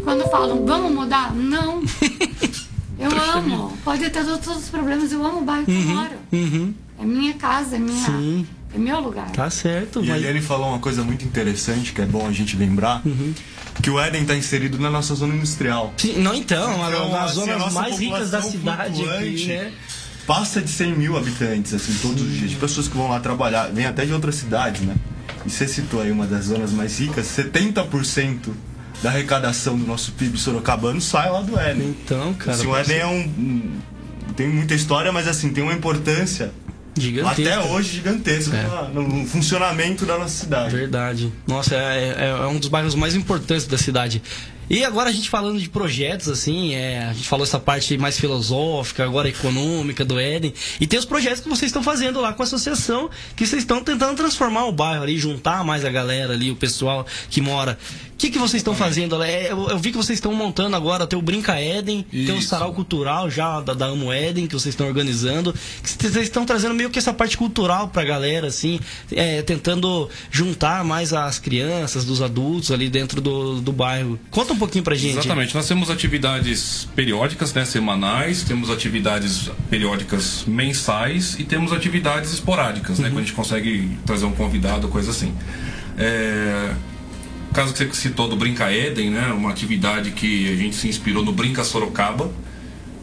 quando 0.03 0.29
falam, 0.29 0.63
vamos 0.67 0.91
mudar? 0.93 1.33
Não. 1.33 1.81
Eu 2.99 3.09
amo. 3.33 3.75
Pode 3.83 4.07
ter 4.09 4.23
todos 4.23 4.45
os 4.57 4.69
problemas, 4.69 5.11
eu 5.13 5.25
amo 5.25 5.39
o 5.39 5.43
bairro 5.45 5.65
que 5.65 5.71
eu 5.71 5.95
moro. 5.95 6.11
Uhum. 6.33 6.73
É 6.99 7.05
minha 7.05 7.33
casa, 7.35 7.77
é, 7.77 7.79
minha, 7.79 8.05
Sim. 8.05 8.45
é 8.75 8.77
meu 8.77 8.99
lugar. 8.99 9.31
Tá 9.31 9.49
certo, 9.49 10.01
E 10.03 10.11
a 10.11 10.13
mas. 10.15 10.17
Eliane 10.21 10.41
falou 10.41 10.67
uma 10.67 10.79
coisa 10.79 11.01
muito 11.01 11.23
interessante, 11.23 11.93
que 11.93 12.01
é 12.01 12.05
bom 12.05 12.27
a 12.27 12.31
gente 12.33 12.57
lembrar, 12.57 13.01
Uhum. 13.05 13.33
que 13.81 13.89
o 13.89 13.97
Éden 13.97 14.23
está 14.23 14.35
inserido 14.35 14.77
na 14.77 14.89
nossa 14.91 15.15
zona 15.15 15.33
industrial. 15.33 15.93
Sim, 15.95 16.17
não, 16.21 16.35
então, 16.35 16.75
uma 16.75 16.89
Então, 16.89 17.09
das 17.09 17.31
assim, 17.31 17.39
zonas 17.39 17.73
mais 17.73 17.97
ricas 17.97 18.31
da 18.31 18.41
cidade 18.41 19.09
aqui, 19.09 19.45
né? 19.47 19.71
Passa 20.27 20.61
de 20.61 20.69
100 20.69 20.93
mil 20.95 21.17
habitantes, 21.17 21.73
assim, 21.73 21.93
todos 22.01 22.21
os 22.21 22.31
dias. 22.31 22.51
De 22.51 22.55
pessoas 22.57 22.87
que 22.87 22.95
vão 22.95 23.09
lá 23.09 23.19
trabalhar, 23.19 23.67
vêm 23.73 23.85
até 23.85 24.05
de 24.05 24.13
outras 24.13 24.35
cidades, 24.35 24.81
né? 24.81 24.95
E 25.45 25.49
você 25.49 25.67
citou 25.67 26.01
aí 26.01 26.11
uma 26.11 26.27
das 26.27 26.45
zonas 26.45 26.71
mais 26.71 26.99
ricas, 26.99 27.25
70% 27.27 28.51
da 29.01 29.09
arrecadação 29.09 29.77
do 29.77 29.85
nosso 29.87 30.11
PIB 30.11 30.37
sorocabano 30.37 30.99
sai 31.01 31.31
lá 31.31 31.41
do 31.41 31.57
Éden. 31.57 31.95
Então, 32.03 32.33
cara. 32.33 32.51
Assim, 32.51 32.67
o 32.67 32.75
Éden 32.75 32.97
é 32.97 33.05
um, 33.07 33.19
um- 33.21 33.79
Tem 34.35 34.47
muita 34.47 34.73
história, 34.75 35.11
mas 35.11 35.27
assim, 35.27 35.49
tem 35.51 35.63
uma 35.63 35.73
importância 35.73 36.51
Gigantesco. 36.97 37.41
até 37.41 37.59
hoje 37.59 37.95
gigantesca 37.95 38.55
É. 38.55 38.93
no 38.93 39.25
funcionamento 39.25 40.05
da 40.05 40.17
nossa 40.17 40.35
cidade. 40.43 40.75
Verdade. 40.75 41.33
Nossa, 41.47 41.75
é, 41.75 42.15
é- 42.17 42.29
é 42.43 42.47
um 42.47 42.57
dos 42.59 42.69
bairros 42.69 42.93
mais 42.95 43.15
importantes 43.15 43.65
da 43.65 43.77
cidade. 43.77 44.21
E 44.69 44.83
agora 44.83 45.09
a 45.09 45.11
gente 45.11 45.29
falando 45.29 45.59
de 45.59 45.67
projetos, 45.67 46.29
assim, 46.29 46.75
é, 46.75 47.05
a 47.05 47.13
gente 47.13 47.27
falou 47.27 47.43
essa 47.43 47.59
parte 47.59 47.97
mais 47.97 48.19
filosófica, 48.19 49.03
agora 49.03 49.27
econômica 49.27 50.05
do 50.05 50.19
Éden. 50.19 50.53
E 50.79 50.85
tem 50.85 50.99
os 50.99 51.05
projetos 51.05 51.41
que 51.41 51.49
vocês 51.49 51.69
estão 51.69 51.81
fazendo 51.81 52.21
lá 52.21 52.33
com 52.33 52.43
a 52.43 52.45
associação, 52.45 53.09
que 53.35 53.45
vocês 53.47 53.63
estão 53.63 53.83
tentando 53.83 54.15
transformar 54.15 54.65
o 54.65 54.71
bairro 54.71 55.03
ali, 55.03 55.17
juntar 55.17 55.63
mais 55.63 55.83
a 55.83 55.89
galera 55.89 56.33
ali, 56.33 56.51
o 56.51 56.55
pessoal 56.55 57.05
que 57.29 57.41
mora. 57.41 57.77
O 58.13 58.17
que, 58.19 58.29
que 58.29 58.37
vocês 58.37 58.59
estão 58.59 58.75
fazendo? 58.75 59.23
É, 59.23 59.49
Eu, 59.49 59.69
eu 59.69 59.79
vi 59.79 59.91
que 59.91 59.97
vocês 59.97 60.17
estão 60.17 60.33
montando 60.33 60.75
agora, 60.75 61.07
tem 61.07 61.17
o 61.17 61.21
Brinca 61.21 61.53
Éden, 61.57 62.05
tem 62.11 62.31
o 62.31 62.37
Isso. 62.37 62.49
Sarau 62.49 62.73
Cultural 62.73 63.29
já 63.29 63.61
da, 63.61 63.73
da 63.73 63.85
Amo 63.85 64.11
Éden, 64.11 64.45
que 64.45 64.53
vocês 64.53 64.73
estão 64.73 64.87
organizando. 64.87 65.53
Que 65.81 66.09
vocês 66.09 66.25
estão 66.25 66.45
trazendo 66.45 66.75
meio 66.75 66.89
que 66.89 66.99
essa 66.99 67.13
parte 67.13 67.37
cultural 67.37 67.87
pra 67.87 68.03
galera, 68.03 68.47
assim, 68.47 68.77
é, 69.13 69.41
tentando 69.41 70.09
juntar 70.29 70.83
mais 70.83 71.13
as 71.13 71.39
crianças, 71.39 72.03
dos 72.03 72.21
adultos 72.21 72.71
ali 72.71 72.89
dentro 72.89 73.21
do, 73.21 73.61
do 73.61 73.71
bairro. 73.71 74.19
Conta 74.29 74.51
um 74.51 74.58
pouquinho 74.59 74.83
pra 74.83 74.95
gente. 74.95 75.17
Exatamente. 75.17 75.55
Nós 75.55 75.67
temos 75.67 75.89
atividades 75.89 76.87
periódicas, 76.95 77.53
né, 77.53 77.65
semanais, 77.65 78.43
temos 78.43 78.69
atividades 78.69 79.49
periódicas 79.69 80.43
mensais 80.45 81.39
e 81.39 81.43
temos 81.43 81.73
atividades 81.73 82.33
esporádicas, 82.33 82.99
né, 82.99 83.09
quando 83.09 83.19
a 83.19 83.21
gente 83.21 83.33
consegue 83.33 83.97
trazer 84.05 84.25
um 84.25 84.33
convidado, 84.33 84.87
coisa 84.87 85.11
assim. 85.11 85.33
É, 85.97 86.71
o 87.49 87.53
caso 87.53 87.73
que 87.73 87.79
você 87.79 87.93
citou 87.93 88.27
do 88.27 88.35
Brinca 88.35 88.71
Éden, 88.71 89.09
né, 89.09 89.33
uma 89.33 89.49
atividade 89.49 90.11
que 90.11 90.51
a 90.53 90.55
gente 90.55 90.75
se 90.75 90.87
inspirou 90.87 91.23
no 91.23 91.31
Brinca 91.31 91.63
Sorocaba, 91.63 92.31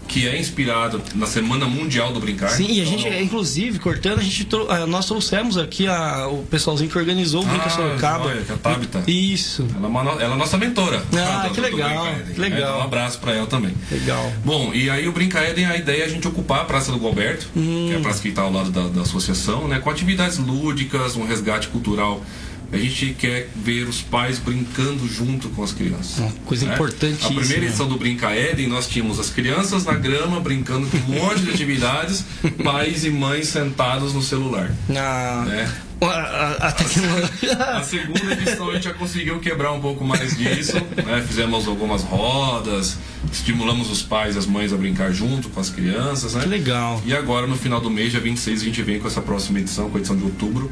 que 0.07 0.27
é 0.27 0.39
inspirado 0.39 1.03
na 1.15 1.27
Semana 1.27 1.67
Mundial 1.67 2.13
do 2.13 2.21
Brincar. 2.21 2.49
Sim, 2.51 2.67
e 2.71 2.81
a 2.81 2.85
Então, 2.85 2.99
gente, 2.99 3.23
inclusive, 3.23 3.79
cortando, 3.79 4.19
a 4.21 4.23
gente 4.23 4.45
trou- 4.45 4.71
ah, 4.71 4.87
nós 4.87 5.07
trouxemos 5.07 5.57
aqui 5.59 5.87
a- 5.87 6.29
o 6.29 6.45
pessoalzinho 6.45 6.89
que 6.91 6.97
organizou 6.99 7.43
o 7.43 7.47
Brinca 7.47 7.67
Ah, 7.67 7.71
Sorocaba. 7.71 8.27
olha, 8.27 8.43
que 8.43 8.53
é 8.53 8.55
a 8.55 8.59
Tabita. 8.59 9.03
Isso. 9.07 9.67
Ela 9.77 9.87
é, 9.87 9.89
uma 9.89 10.01
ela 10.23 10.35
é 10.35 10.37
nossa 10.39 10.57
mentora. 10.57 11.03
Ah, 11.17 11.49
que 11.53 11.61
do- 11.61 11.63
legal, 11.63 12.07
que 12.07 12.41
né? 12.41 12.49
legal. 12.51 12.79
Um 12.81 12.83
abraço 12.83 13.19
pra 13.19 13.33
ela 13.33 13.47
também. 13.47 13.75
Legal. 13.91 14.33
Bom, 14.45 14.73
e 14.73 14.89
aí 14.89 15.07
o 15.09 15.13
Brinca 15.13 15.41
Éden, 15.41 15.67
a 15.67 15.77
ideia 15.77 16.03
é 16.03 16.07
a 16.07 16.09
gente 16.09 16.27
ocupar 16.29 16.61
a 16.61 16.65
Praça 16.65 16.93
do 16.93 16.99
Gualberto, 16.99 17.49
que 17.55 17.93
é 17.93 17.97
a 17.97 18.01
praça 18.01 18.21
que 18.23 18.29
está 18.29 18.43
ao 18.43 18.53
lado 18.53 18.71
da, 18.71 18.89
da 18.89 19.03
associação, 19.03 19.67
né, 19.69 19.79
com 19.81 19.91
atividades 19.91 20.39
lúdicas, 20.39 21.17
um 21.17 21.27
resgate 21.27 21.69
cultural 21.69 22.23
a 22.73 22.77
gente 22.77 23.15
quer 23.19 23.49
ver 23.55 23.89
os 23.89 24.03
pais 24.03 24.39
brincando 24.39 25.07
junto 25.09 25.49
com 25.51 25.63
as 25.63 25.73
crianças. 25.73 26.19
Uma 26.19 26.33
coisa 26.45 26.67
né? 26.67 26.75
importantíssima. 26.75 27.31
A 27.31 27.35
primeira 27.35 27.65
edição 27.65 27.89
do 27.89 27.97
Brinca 27.97 28.31
Éden, 28.31 28.67
nós 28.69 28.89
tínhamos 28.89 29.21
as 29.21 29.31
crianças 29.31 29.85
na 29.85 29.95
grama 29.95 30.41
brincando 30.41 30.87
com 30.89 30.97
um 30.99 31.21
monte 31.21 31.43
de 31.43 31.51
atividades, 31.51 32.25
pais 32.65 33.05
e 33.05 33.11
mães 33.11 33.49
sentados 33.49 34.13
no 34.13 34.21
celular. 34.23 34.71
Ah, 34.91 35.45
Né? 35.47 35.73
a, 36.03 36.07
a- 36.07 36.69
a 36.69 36.73
tecnologia. 36.73 37.53
A 37.57 37.83
segunda 37.83 38.33
edição 38.33 38.69
a 38.71 38.75
gente 38.75 38.85
já 38.85 38.93
conseguiu 38.95 39.39
quebrar 39.41 39.73
um 39.73 39.81
pouco 39.81 40.05
mais 40.05 40.37
disso, 40.37 40.75
né? 41.07 41.25
Fizemos 41.27 41.67
algumas 41.67 42.03
rodas, 42.03 42.99
estimulamos 43.33 43.91
os 43.91 44.03
pais 44.03 44.35
e 44.35 44.39
as 44.39 44.45
mães 44.47 44.73
a 44.73 44.77
brincar 44.77 45.11
junto 45.13 45.49
com 45.49 45.59
as 45.61 45.71
crianças, 45.71 46.35
né? 46.35 46.43
Que 46.43 46.49
legal. 46.49 47.01
E 47.07 47.15
agora 47.15 47.47
no 47.47 47.57
final 47.57 47.81
do 47.81 47.89
mês, 47.89 48.11
dia 48.11 48.21
26, 48.21 48.61
a 48.61 48.65
gente 48.65 48.83
vem 48.83 48.99
com 49.01 49.07
essa 49.09 49.23
próxima 49.23 49.59
edição, 49.61 49.89
com 49.89 49.97
a 49.97 50.01
edição 50.01 50.17
de 50.17 50.25
outubro, 50.25 50.71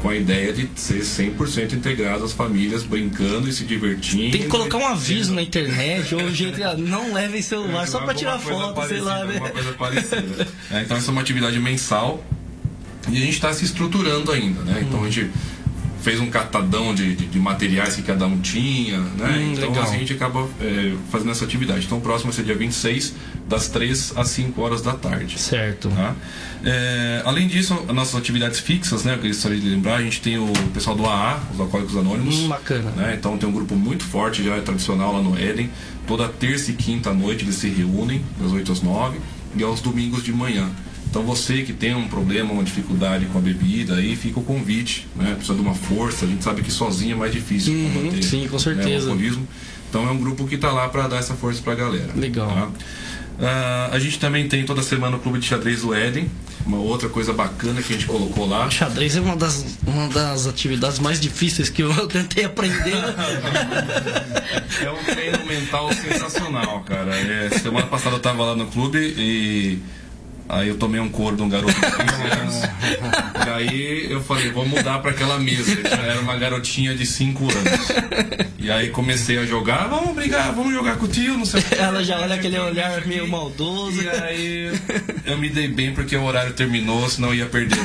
com 0.00 0.08
a 0.08 0.16
ideia 0.16 0.52
de 0.52 0.68
ser 0.76 1.00
100% 1.00 1.74
integrado 1.74 2.24
as 2.24 2.32
famílias 2.32 2.82
brincando 2.82 3.48
e 3.48 3.52
se 3.52 3.64
divertindo. 3.64 4.32
Tem 4.32 4.42
que 4.42 4.48
colocar 4.48 4.78
um 4.78 4.86
aviso 4.86 5.34
na 5.34 5.42
internet, 5.42 6.14
ou 6.14 6.30
gente, 6.30 6.62
ah, 6.62 6.74
não 6.74 7.12
levem 7.12 7.42
celular 7.42 7.86
só 7.86 8.00
pra 8.00 8.14
tirar 8.14 8.38
foto, 8.38 8.86
sei 8.88 9.00
lá, 9.00 9.18
parecida, 9.20 9.40
né? 9.40 9.50
coisa 9.50 9.72
parecida. 9.72 10.48
É, 10.70 10.82
então 10.82 10.96
essa 10.96 11.10
é 11.10 11.12
uma 11.12 11.20
atividade 11.20 11.58
mensal 11.58 12.24
e 13.08 13.16
a 13.16 13.20
gente 13.20 13.34
está 13.34 13.52
se 13.52 13.64
estruturando 13.64 14.30
ainda, 14.32 14.62
né? 14.62 14.84
Então 14.86 15.02
a 15.02 15.10
gente 15.10 15.30
fez 16.02 16.20
um 16.20 16.30
catadão 16.30 16.94
de, 16.94 17.14
de, 17.14 17.26
de 17.26 17.38
materiais 17.38 17.94
que 17.94 18.02
cada 18.02 18.26
um 18.26 18.38
tinha, 18.38 18.98
né? 18.98 19.36
Hum, 19.38 19.52
então 19.52 19.68
legal. 19.68 19.84
assim, 19.84 19.96
a 19.96 19.98
gente 19.98 20.12
acaba 20.12 20.48
é, 20.60 20.94
fazendo 21.10 21.30
essa 21.30 21.44
atividade. 21.44 21.84
Então 21.86 21.98
o 21.98 22.00
próximo 22.00 22.32
vai 22.32 22.36
ser 22.36 22.44
dia 22.44 22.56
26, 22.56 23.14
das 23.48 23.68
3 23.68 24.14
às 24.16 24.28
5 24.28 24.60
horas 24.60 24.82
da 24.82 24.92
tarde. 24.92 25.38
Certo. 25.38 25.88
Tá? 25.90 26.14
É, 26.64 27.22
além 27.24 27.46
disso, 27.46 27.74
as 27.88 27.94
nossas 27.94 28.14
atividades 28.14 28.60
fixas, 28.60 29.04
né? 29.04 29.14
Eu 29.14 29.28
gostaria 29.28 29.58
de 29.58 29.68
lembrar, 29.68 29.96
a 29.96 30.02
gente 30.02 30.20
tem 30.20 30.38
o 30.38 30.52
pessoal 30.72 30.96
do 30.96 31.06
AA, 31.06 31.40
os 31.52 31.60
Alcoólicos 31.60 31.96
Anônimos. 31.96 32.36
Hum, 32.36 32.48
bacana. 32.48 32.90
né? 32.92 33.16
Então 33.18 33.36
tem 33.36 33.48
um 33.48 33.52
grupo 33.52 33.74
muito 33.76 34.04
forte, 34.04 34.42
já 34.42 34.56
é 34.56 34.60
tradicional 34.60 35.12
lá 35.12 35.22
no 35.22 35.38
Éden. 35.38 35.70
Toda 36.06 36.28
terça 36.28 36.70
e 36.70 36.74
quinta 36.74 37.10
à 37.10 37.14
noite 37.14 37.44
eles 37.44 37.56
se 37.56 37.68
reúnem, 37.68 38.24
das 38.40 38.52
8 38.52 38.72
às 38.72 38.82
9, 38.82 39.18
e 39.56 39.62
aos 39.62 39.80
domingos 39.80 40.22
de 40.22 40.32
manhã. 40.32 40.68
Então 41.10 41.22
você 41.24 41.62
que 41.62 41.72
tem 41.72 41.92
um 41.94 42.06
problema, 42.06 42.52
uma 42.52 42.62
dificuldade 42.62 43.26
com 43.26 43.38
a 43.38 43.40
bebida, 43.40 43.96
aí 43.96 44.14
fica 44.14 44.38
o 44.38 44.44
convite, 44.44 45.08
né? 45.16 45.32
Precisa 45.34 45.54
de 45.54 45.60
uma 45.60 45.74
força, 45.74 46.24
a 46.24 46.28
gente 46.28 46.44
sabe 46.44 46.62
que 46.62 46.70
sozinho 46.70 47.14
é 47.14 47.18
mais 47.18 47.32
difícil 47.32 47.74
Uhum, 47.74 47.90
combater 47.92 48.22
sim, 48.22 48.46
com 48.46 48.56
né, 48.56 48.62
certeza. 48.62 49.06
o 49.08 49.10
alcoolismo. 49.10 49.46
Então 49.88 50.06
é 50.08 50.10
um 50.12 50.18
grupo 50.18 50.46
que 50.46 50.54
está 50.54 50.70
lá 50.70 50.88
para 50.88 51.08
dar 51.08 51.16
essa 51.16 51.34
força 51.34 51.60
para 51.62 51.72
a 51.72 51.76
galera. 51.76 52.12
Legal. 52.14 52.48
tá? 52.48 52.68
Ah, 53.42 53.88
a 53.92 53.98
gente 53.98 54.20
também 54.20 54.46
tem 54.48 54.64
toda 54.64 54.82
semana 54.82 55.16
o 55.16 55.18
Clube 55.18 55.40
de 55.40 55.46
Xadrez 55.46 55.80
do 55.80 55.92
Éden, 55.94 56.30
uma 56.64 56.76
outra 56.76 57.08
coisa 57.08 57.32
bacana 57.32 57.82
que 57.82 57.92
a 57.92 57.96
gente 57.96 58.06
colocou 58.06 58.46
lá. 58.46 58.66
O 58.66 58.70
xadrez 58.70 59.16
é 59.16 59.20
uma 59.20 59.34
das, 59.34 59.64
uma 59.86 60.08
das 60.08 60.46
atividades 60.46 60.98
mais 61.00 61.18
difíceis 61.18 61.68
que 61.70 61.82
eu 61.82 61.92
tentei 62.06 62.44
aprender. 62.44 62.92
É 64.82 64.90
um 64.90 65.02
treino 65.04 65.44
mental 65.46 65.90
sensacional, 65.92 66.80
cara. 66.82 67.14
É, 67.14 67.50
semana 67.58 67.86
passada 67.86 68.16
eu 68.16 68.20
tava 68.20 68.44
lá 68.44 68.54
no 68.56 68.66
clube 68.66 68.98
e 68.98 69.78
aí 70.50 70.68
eu 70.68 70.76
tomei 70.76 71.00
um 71.00 71.08
couro 71.08 71.36
de 71.36 71.42
um 71.42 71.48
garoto 71.48 71.72
de 71.72 71.80
15 71.80 72.40
anos. 72.40 72.54
E 73.46 73.50
aí 73.50 74.06
eu 74.10 74.22
falei, 74.22 74.50
vou 74.50 74.66
mudar 74.66 74.98
pra 75.00 75.10
aquela 75.12 75.38
mesa. 75.38 75.78
Era 75.88 76.20
uma 76.20 76.36
garotinha 76.36 76.94
de 76.94 77.06
5 77.06 77.44
anos. 77.44 77.88
E 78.58 78.70
aí 78.70 78.90
comecei 78.90 79.38
a 79.38 79.46
jogar, 79.46 79.86
vamos 79.88 80.14
brigar, 80.14 80.52
vamos 80.52 80.72
jogar 80.74 80.96
com 80.96 81.06
o 81.06 81.08
tio, 81.08 81.36
não 81.38 81.44
sei 81.44 81.60
o 81.60 81.64
que. 81.64 81.74
Ela 81.74 82.04
já 82.04 82.18
olha 82.20 82.34
aquele 82.34 82.58
olhar 82.58 83.06
meio 83.06 83.26
maldoso. 83.28 84.02
E 84.02 84.08
aí 84.08 84.72
eu 85.24 85.38
me 85.38 85.48
dei 85.48 85.68
bem 85.68 85.92
porque 85.94 86.14
o 86.16 86.22
horário 86.24 86.52
terminou, 86.52 87.08
senão 87.08 87.28
eu 87.28 87.34
ia 87.36 87.46
perder. 87.46 87.78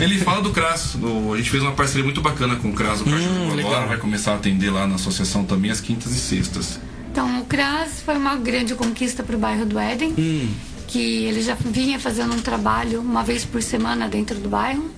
Ele 0.00 0.16
fala 0.18 0.40
do 0.40 0.50
CRAS. 0.52 0.94
do- 0.94 1.34
a 1.34 1.36
gente 1.36 1.50
fez 1.50 1.60
uma 1.62 1.72
parceria 1.72 2.04
muito 2.04 2.20
bacana 2.22 2.54
com 2.56 2.70
o 2.70 2.72
CRAS 2.72 3.00
do 3.00 3.04
Parque 3.06 3.24
Hum, 3.26 3.54
legal. 3.54 3.72
agora. 3.72 3.86
Vai 3.88 3.96
começar 3.98 4.32
a 4.32 4.34
atender 4.36 4.70
lá 4.70 4.86
na 4.86 4.94
associação 4.94 5.44
também 5.44 5.70
às 5.72 5.80
quintas 5.80 6.12
e 6.12 6.18
sextas. 6.20 6.78
Então, 7.18 7.40
o 7.40 7.44
CRAS 7.46 8.00
foi 8.00 8.16
uma 8.16 8.36
grande 8.36 8.76
conquista 8.76 9.24
para 9.24 9.34
o 9.34 9.38
bairro 9.40 9.66
do 9.66 9.76
Éden, 9.76 10.14
Hum. 10.16 10.48
que 10.86 11.24
ele 11.24 11.42
já 11.42 11.56
vinha 11.56 11.98
fazendo 11.98 12.32
um 12.32 12.40
trabalho 12.40 13.00
uma 13.00 13.24
vez 13.24 13.44
por 13.44 13.60
semana 13.60 14.06
dentro 14.06 14.38
do 14.38 14.48
bairro. 14.48 14.88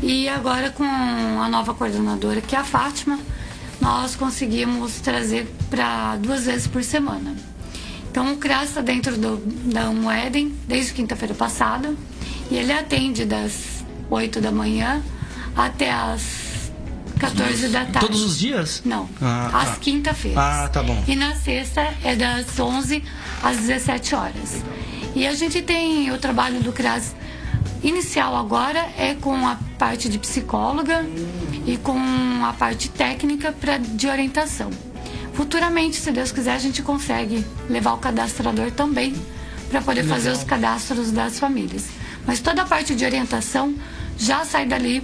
E 0.00 0.28
agora, 0.28 0.70
com 0.70 0.84
a 0.84 1.48
nova 1.48 1.74
coordenadora, 1.74 2.40
que 2.40 2.54
é 2.54 2.60
a 2.60 2.62
Fátima, 2.62 3.18
nós 3.80 4.14
conseguimos 4.14 5.00
trazer 5.00 5.52
para 5.68 6.14
duas 6.14 6.44
vezes 6.44 6.68
por 6.68 6.84
semana. 6.84 7.34
Então, 8.08 8.34
o 8.34 8.36
CRAS 8.36 8.68
está 8.68 8.80
dentro 8.80 9.16
do, 9.16 9.38
da 9.72 9.90
Um 9.90 10.08
Éden 10.08 10.54
desde 10.68 10.92
quinta-feira 10.92 11.34
passada 11.34 11.92
e 12.52 12.54
ele 12.54 12.72
atende 12.72 13.24
das 13.24 13.84
8 14.08 14.40
da 14.40 14.52
manhã 14.52 15.02
até 15.56 15.90
as 15.90 16.51
14 17.22 17.68
da 17.68 17.84
tarde. 17.84 18.00
Todos 18.00 18.22
os 18.22 18.38
dias? 18.38 18.82
Não, 18.84 19.08
Ah, 19.20 19.50
às 19.62 19.68
tá. 19.70 19.76
quinta-feiras. 19.76 20.38
Ah, 20.38 20.68
tá 20.68 20.82
bom. 20.82 21.02
E 21.06 21.14
na 21.16 21.34
sexta 21.36 21.94
é 22.04 22.14
das 22.16 22.58
11 22.58 23.02
às 23.42 23.56
17 23.58 24.14
horas. 24.14 24.62
E 25.14 25.26
a 25.26 25.34
gente 25.34 25.62
tem 25.62 26.10
o 26.10 26.18
trabalho 26.18 26.60
do 26.60 26.72
CRAS 26.72 27.14
inicial 27.82 28.36
agora 28.36 28.78
é 28.96 29.14
com 29.14 29.46
a 29.46 29.56
parte 29.78 30.08
de 30.08 30.18
psicóloga 30.18 31.04
e 31.66 31.76
com 31.76 31.98
a 32.44 32.52
parte 32.52 32.88
técnica 32.88 33.52
pra, 33.52 33.78
de 33.78 34.06
orientação. 34.08 34.70
Futuramente, 35.34 35.96
se 35.96 36.10
Deus 36.12 36.30
quiser, 36.30 36.54
a 36.54 36.58
gente 36.58 36.82
consegue 36.82 37.44
levar 37.68 37.94
o 37.94 37.98
cadastrador 37.98 38.70
também 38.70 39.14
para 39.70 39.80
poder 39.80 40.04
fazer 40.04 40.30
os 40.30 40.44
cadastros 40.44 41.10
das 41.10 41.38
famílias. 41.38 41.86
Mas 42.26 42.40
toda 42.40 42.62
a 42.62 42.66
parte 42.66 42.94
de 42.94 43.04
orientação 43.04 43.74
já 44.18 44.44
sai 44.44 44.66
dali, 44.66 45.02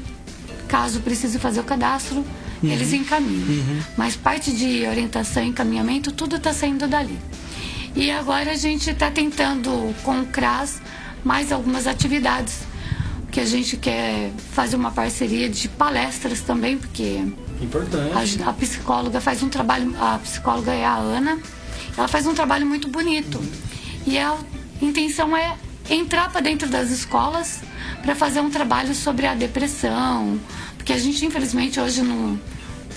caso 0.69 1.01
precise 1.01 1.39
fazer 1.39 1.61
o 1.61 1.65
cadastro, 1.65 2.25
eles 2.63 2.93
encaminham. 2.93 3.83
Mas 3.97 4.17
parte 4.17 4.53
de 4.53 4.87
orientação 4.87 5.43
e 5.43 5.49
encaminhamento, 5.49 6.13
tudo 6.13 6.37
está 6.37 6.53
saindo 6.53 6.87
dali. 6.87 7.19
E 7.97 8.11
agora 8.11 8.53
a 8.53 8.57
gente 8.57 8.91
está 8.91 9.11
tentando 9.11 9.95
com 10.03 10.21
o 10.21 10.27
CRAS 10.27 10.81
mais 11.25 11.51
algumas 11.51 11.87
atividades 11.87 12.61
que 13.31 13.41
a 13.41 13.45
gente 13.45 13.77
quer 13.77 14.31
fazer 14.53 14.77
uma 14.77 14.91
parceria 14.91 15.49
de 15.49 15.69
palestras 15.69 16.41
também, 16.41 16.79
porque 16.79 17.23
Importante. 17.61 18.43
a, 18.43 18.49
a 18.49 18.53
psicóloga 18.53 19.21
faz 19.21 19.43
um 19.43 19.49
trabalho, 19.49 19.95
a 20.01 20.19
psicóloga 20.19 20.73
é 20.73 20.85
a 20.85 20.95
Ana, 20.95 21.39
ela 21.97 22.09
faz 22.09 22.27
um 22.27 22.35
trabalho 22.35 22.67
muito 22.67 22.89
bonito. 22.89 23.41
E 24.07 24.19
a 24.19 24.37
intenção 24.81 25.37
é 25.37 25.57
entrar 25.89 26.31
para 26.31 26.41
dentro 26.41 26.69
das 26.69 26.91
escolas 26.91 27.61
para 28.03 28.15
fazer 28.15 28.41
um 28.41 28.51
trabalho 28.51 28.95
sobre 28.95 29.27
a 29.27 29.35
depressão, 29.35 30.39
porque 30.77 30.93
a 30.93 30.99
gente 30.99 31.25
infelizmente 31.25 31.81
hoje 31.81 32.03
não 32.03 32.39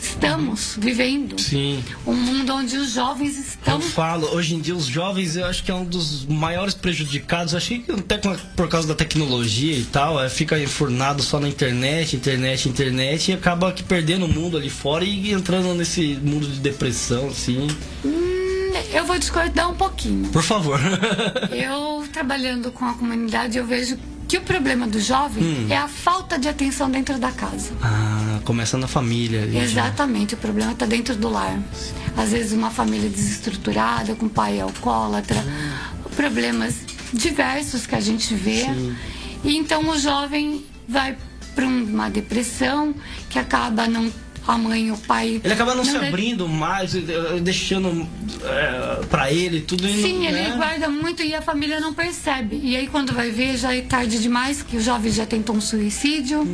estamos 0.02 0.76
vivendo 0.80 1.40
Sim. 1.40 1.84
um 2.06 2.14
mundo 2.14 2.54
onde 2.54 2.76
os 2.76 2.92
jovens 2.94 3.38
estão 3.38 3.76
Eu 3.76 3.82
falo, 3.82 4.28
hoje 4.34 4.56
em 4.56 4.60
dia 4.60 4.76
os 4.76 4.86
jovens 4.86 5.36
eu 5.36 5.46
acho 5.46 5.64
que 5.64 5.70
é 5.70 5.76
um 5.76 5.86
dos 5.86 6.26
maiores 6.26 6.74
prejudicados. 6.74 7.54
Eu 7.54 7.58
achei 7.58 7.80
que 7.80 7.92
até 7.92 8.18
por 8.18 8.68
causa 8.68 8.88
da 8.88 8.96
tecnologia 8.96 9.78
e 9.78 9.84
tal, 9.86 10.22
é, 10.22 10.28
fica 10.30 10.60
enfurnado 10.60 11.22
só 11.22 11.40
na 11.40 11.48
internet, 11.48 12.16
internet, 12.16 12.68
internet 12.68 13.32
e 13.32 13.34
acaba 13.34 13.72
que 13.72 13.84
perdendo 13.84 14.26
o 14.26 14.28
mundo 14.28 14.58
ali 14.58 14.70
fora 14.70 15.04
e 15.04 15.32
entrando 15.32 15.74
nesse 15.76 16.16
mundo 16.24 16.48
de 16.48 16.60
depressão, 16.60 17.28
assim. 17.28 17.68
Hum, 18.04 18.41
Eu 18.94 19.06
vou 19.06 19.18
discordar 19.18 19.70
um 19.70 19.76
pouquinho. 19.76 20.30
Por 20.30 20.44
favor. 20.44 20.80
Eu, 21.52 22.06
trabalhando 22.12 22.72
com 22.72 22.86
a 22.86 22.94
comunidade, 22.94 23.58
eu 23.58 23.66
vejo 23.66 23.98
que 24.28 24.38
o 24.38 24.42
problema 24.42 24.88
do 24.88 25.00
jovem 25.00 25.44
Hum. 25.44 25.68
é 25.70 25.78
a 25.78 25.88
falta 25.88 26.40
de 26.40 26.48
atenção 26.48 26.90
dentro 26.90 27.18
da 27.20 27.32
casa. 27.32 27.72
ah, 27.82 28.40
começa 28.46 28.78
na 28.78 28.88
família. 28.88 29.42
ali 29.44 29.54
já. 29.54 29.64
Exatamente, 29.64 30.34
o 30.36 30.38
problema 30.38 30.72
está 30.72 30.86
dentro 30.86 31.16
do 31.16 31.30
lar. 31.30 31.60
Às 32.16 32.32
vezes 32.32 32.54
uma 32.54 32.72
família 32.72 33.10
desestruturada, 33.10 34.16
com 34.16 34.28
pai 34.30 34.60
alcoólatra, 34.60 35.38
problemas 36.16 36.76
diversos 37.14 37.86
que 37.86 37.96
a 37.96 38.00
gente 38.00 38.34
vê. 38.34 38.66
E 39.44 39.56
então 39.58 39.90
o 39.90 39.98
jovem 40.00 40.66
vai 40.88 41.18
para 41.56 41.66
uma 41.66 42.10
depressão 42.10 42.94
que 43.30 43.38
acaba 43.38 43.88
não 43.88 44.12
a 44.48 44.58
mãe 44.58 44.92
o 44.92 44.98
pai 44.98 45.40
Ele 45.44 45.54
acaba 45.54 45.76
não, 45.76 45.86
se 45.86 45.94
deve- 45.94 46.08
abrindo 46.08 46.48
mais, 46.48 46.96
eh, 46.96 47.02
deixando 47.42 48.08
é, 48.44 49.06
pra 49.06 49.32
ele 49.32 49.62
tudo. 49.62 49.88
e 49.88 49.94
não- 49.94 50.02
Sim, 50.04 50.26
ele 50.26 50.42
né? 50.42 50.54
guarda 50.58 50.90
muito 50.90 51.22
e 51.22 51.34
a 51.36 51.42
família 51.42 51.80
não 51.80 51.94
percebe. 51.94 52.60
E 52.64 52.76
aí 52.76 52.88
quando 52.88 53.14
vai 53.14 53.30
ver 53.30 53.56
já 53.58 53.74
é 53.76 53.82
tarde 53.82 54.20
demais, 54.20 54.62
que 54.64 54.78
o 54.78 54.82
jovem 54.82 55.12
já 55.12 55.26
tentou 55.26 55.56
um 55.56 55.62
suicídio. 55.62 56.48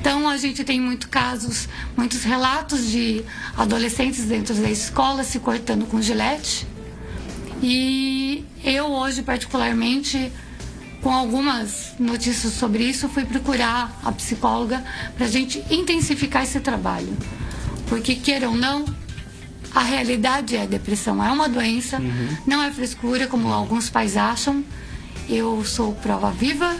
Então 0.00 0.28
a 0.28 0.36
gente 0.36 0.62
tem 0.64 0.80
muitos 0.80 1.08
casos, 1.08 1.68
muitos 1.96 2.22
relatos 2.24 2.90
de 2.90 3.22
adolescentes 3.56 4.24
dentro 4.26 4.54
da 4.54 4.70
escola 4.70 5.24
se 5.24 5.38
cortando 5.40 5.86
com 5.86 6.00
gilete. 6.00 6.66
E 7.62 8.44
eu 8.62 8.86
hoje 8.86 9.22
particularmente 9.22 10.30
com 11.04 11.12
algumas 11.12 11.92
notícias 11.98 12.54
sobre 12.54 12.82
isso, 12.82 13.10
fui 13.10 13.26
procurar 13.26 14.00
a 14.02 14.10
psicóloga 14.10 14.82
para 15.14 15.26
a 15.26 15.28
gente 15.28 15.62
intensificar 15.70 16.44
esse 16.44 16.60
trabalho. 16.60 17.14
Porque, 17.86 18.14
queira 18.14 18.48
ou 18.48 18.56
não, 18.56 18.86
a 19.74 19.82
realidade 19.82 20.56
é 20.56 20.62
a 20.62 20.66
depressão. 20.66 21.22
É 21.22 21.30
uma 21.30 21.46
doença, 21.46 22.00
não 22.46 22.62
é 22.62 22.72
frescura, 22.72 23.26
como 23.26 23.52
alguns 23.52 23.90
pais 23.90 24.16
acham. 24.16 24.64
Eu 25.28 25.62
sou 25.62 25.92
prova 25.92 26.30
viva 26.30 26.74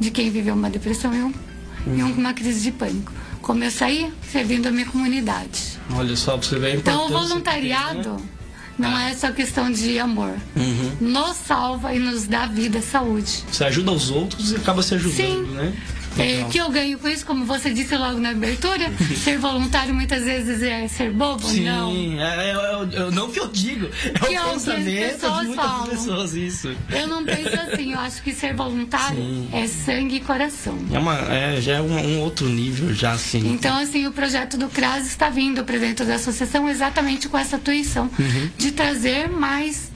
de 0.00 0.10
quem 0.10 0.30
viveu 0.30 0.54
uma 0.54 0.68
depressão. 0.68 1.14
Eu, 1.14 1.32
e 1.96 2.02
uma 2.02 2.34
crise 2.34 2.60
de 2.62 2.72
pânico. 2.72 3.12
Como 3.40 3.62
eu 3.62 3.70
saí? 3.70 4.12
Servindo 4.32 4.66
a 4.66 4.72
minha 4.72 4.86
comunidade. 4.86 5.78
Olha 5.94 6.16
só, 6.16 6.36
pra 6.36 6.48
você 6.48 6.58
ver 6.58 6.72
a 6.72 6.74
Então, 6.74 7.06
o 7.06 7.08
voluntariado 7.08 8.16
tem, 8.16 8.24
né? 8.24 8.39
Não 8.80 8.98
é 8.98 9.14
só 9.14 9.30
questão 9.30 9.70
de 9.70 9.98
amor. 9.98 10.34
Uhum. 10.56 10.96
Nos 11.00 11.36
salva 11.36 11.94
e 11.94 11.98
nos 11.98 12.26
dá 12.26 12.46
vida, 12.46 12.80
saúde. 12.80 13.44
Você 13.50 13.64
ajuda 13.64 13.92
os 13.92 14.10
outros 14.10 14.52
e 14.52 14.56
acaba 14.56 14.82
se 14.82 14.94
ajudando, 14.94 15.16
Sim. 15.16 15.42
né? 15.52 15.72
É, 16.18 16.22
Legal. 16.22 16.48
que 16.50 16.58
eu 16.58 16.70
ganho 16.70 16.98
com 16.98 17.08
isso, 17.08 17.24
como 17.24 17.44
você 17.44 17.72
disse 17.72 17.96
logo 17.96 18.18
na 18.18 18.30
abertura, 18.30 18.90
ser 19.22 19.38
voluntário 19.38 19.94
muitas 19.94 20.24
vezes 20.24 20.60
é 20.62 20.86
ser 20.88 21.12
bobo, 21.12 21.46
não. 21.52 21.90
Sim, 21.92 22.18
é, 22.18 22.22
é, 22.24 22.50
é, 22.50 23.10
não 23.12 23.30
que 23.30 23.38
eu 23.38 23.46
digo, 23.48 23.86
é 24.04 24.10
Que 24.10 24.38
o 24.38 24.50
pensamento 24.50 25.12
pessoas 25.20 25.40
de 25.40 25.46
muitas 25.46 25.64
falam. 25.66 25.86
pessoas 25.86 26.34
isso. 26.34 26.76
Eu 26.90 27.06
não 27.06 27.24
penso 27.24 27.54
assim, 27.54 27.92
eu 27.92 27.98
acho 28.00 28.22
que 28.22 28.32
ser 28.32 28.54
voluntário 28.54 29.48
é 29.52 29.66
sangue 29.66 30.16
e 30.16 30.20
coração. 30.20 30.76
É 30.92 30.98
uma, 30.98 31.14
é, 31.32 31.60
já 31.60 31.74
é 31.76 31.80
um, 31.80 31.92
um 31.96 32.20
outro 32.20 32.48
nível, 32.48 32.92
já 32.92 33.12
assim. 33.12 33.52
Então, 33.52 33.76
assim, 33.78 34.06
o 34.06 34.12
projeto 34.12 34.56
do 34.58 34.68
CRAS 34.68 35.06
está 35.06 35.30
vindo 35.30 35.62
para 35.64 35.78
dentro 35.78 36.04
da 36.04 36.16
associação 36.16 36.68
exatamente 36.68 37.28
com 37.28 37.38
essa 37.38 37.56
atuação 37.56 38.10
Uhum. 38.18 38.50
de 38.58 38.72
trazer 38.72 39.28
mais 39.30 39.90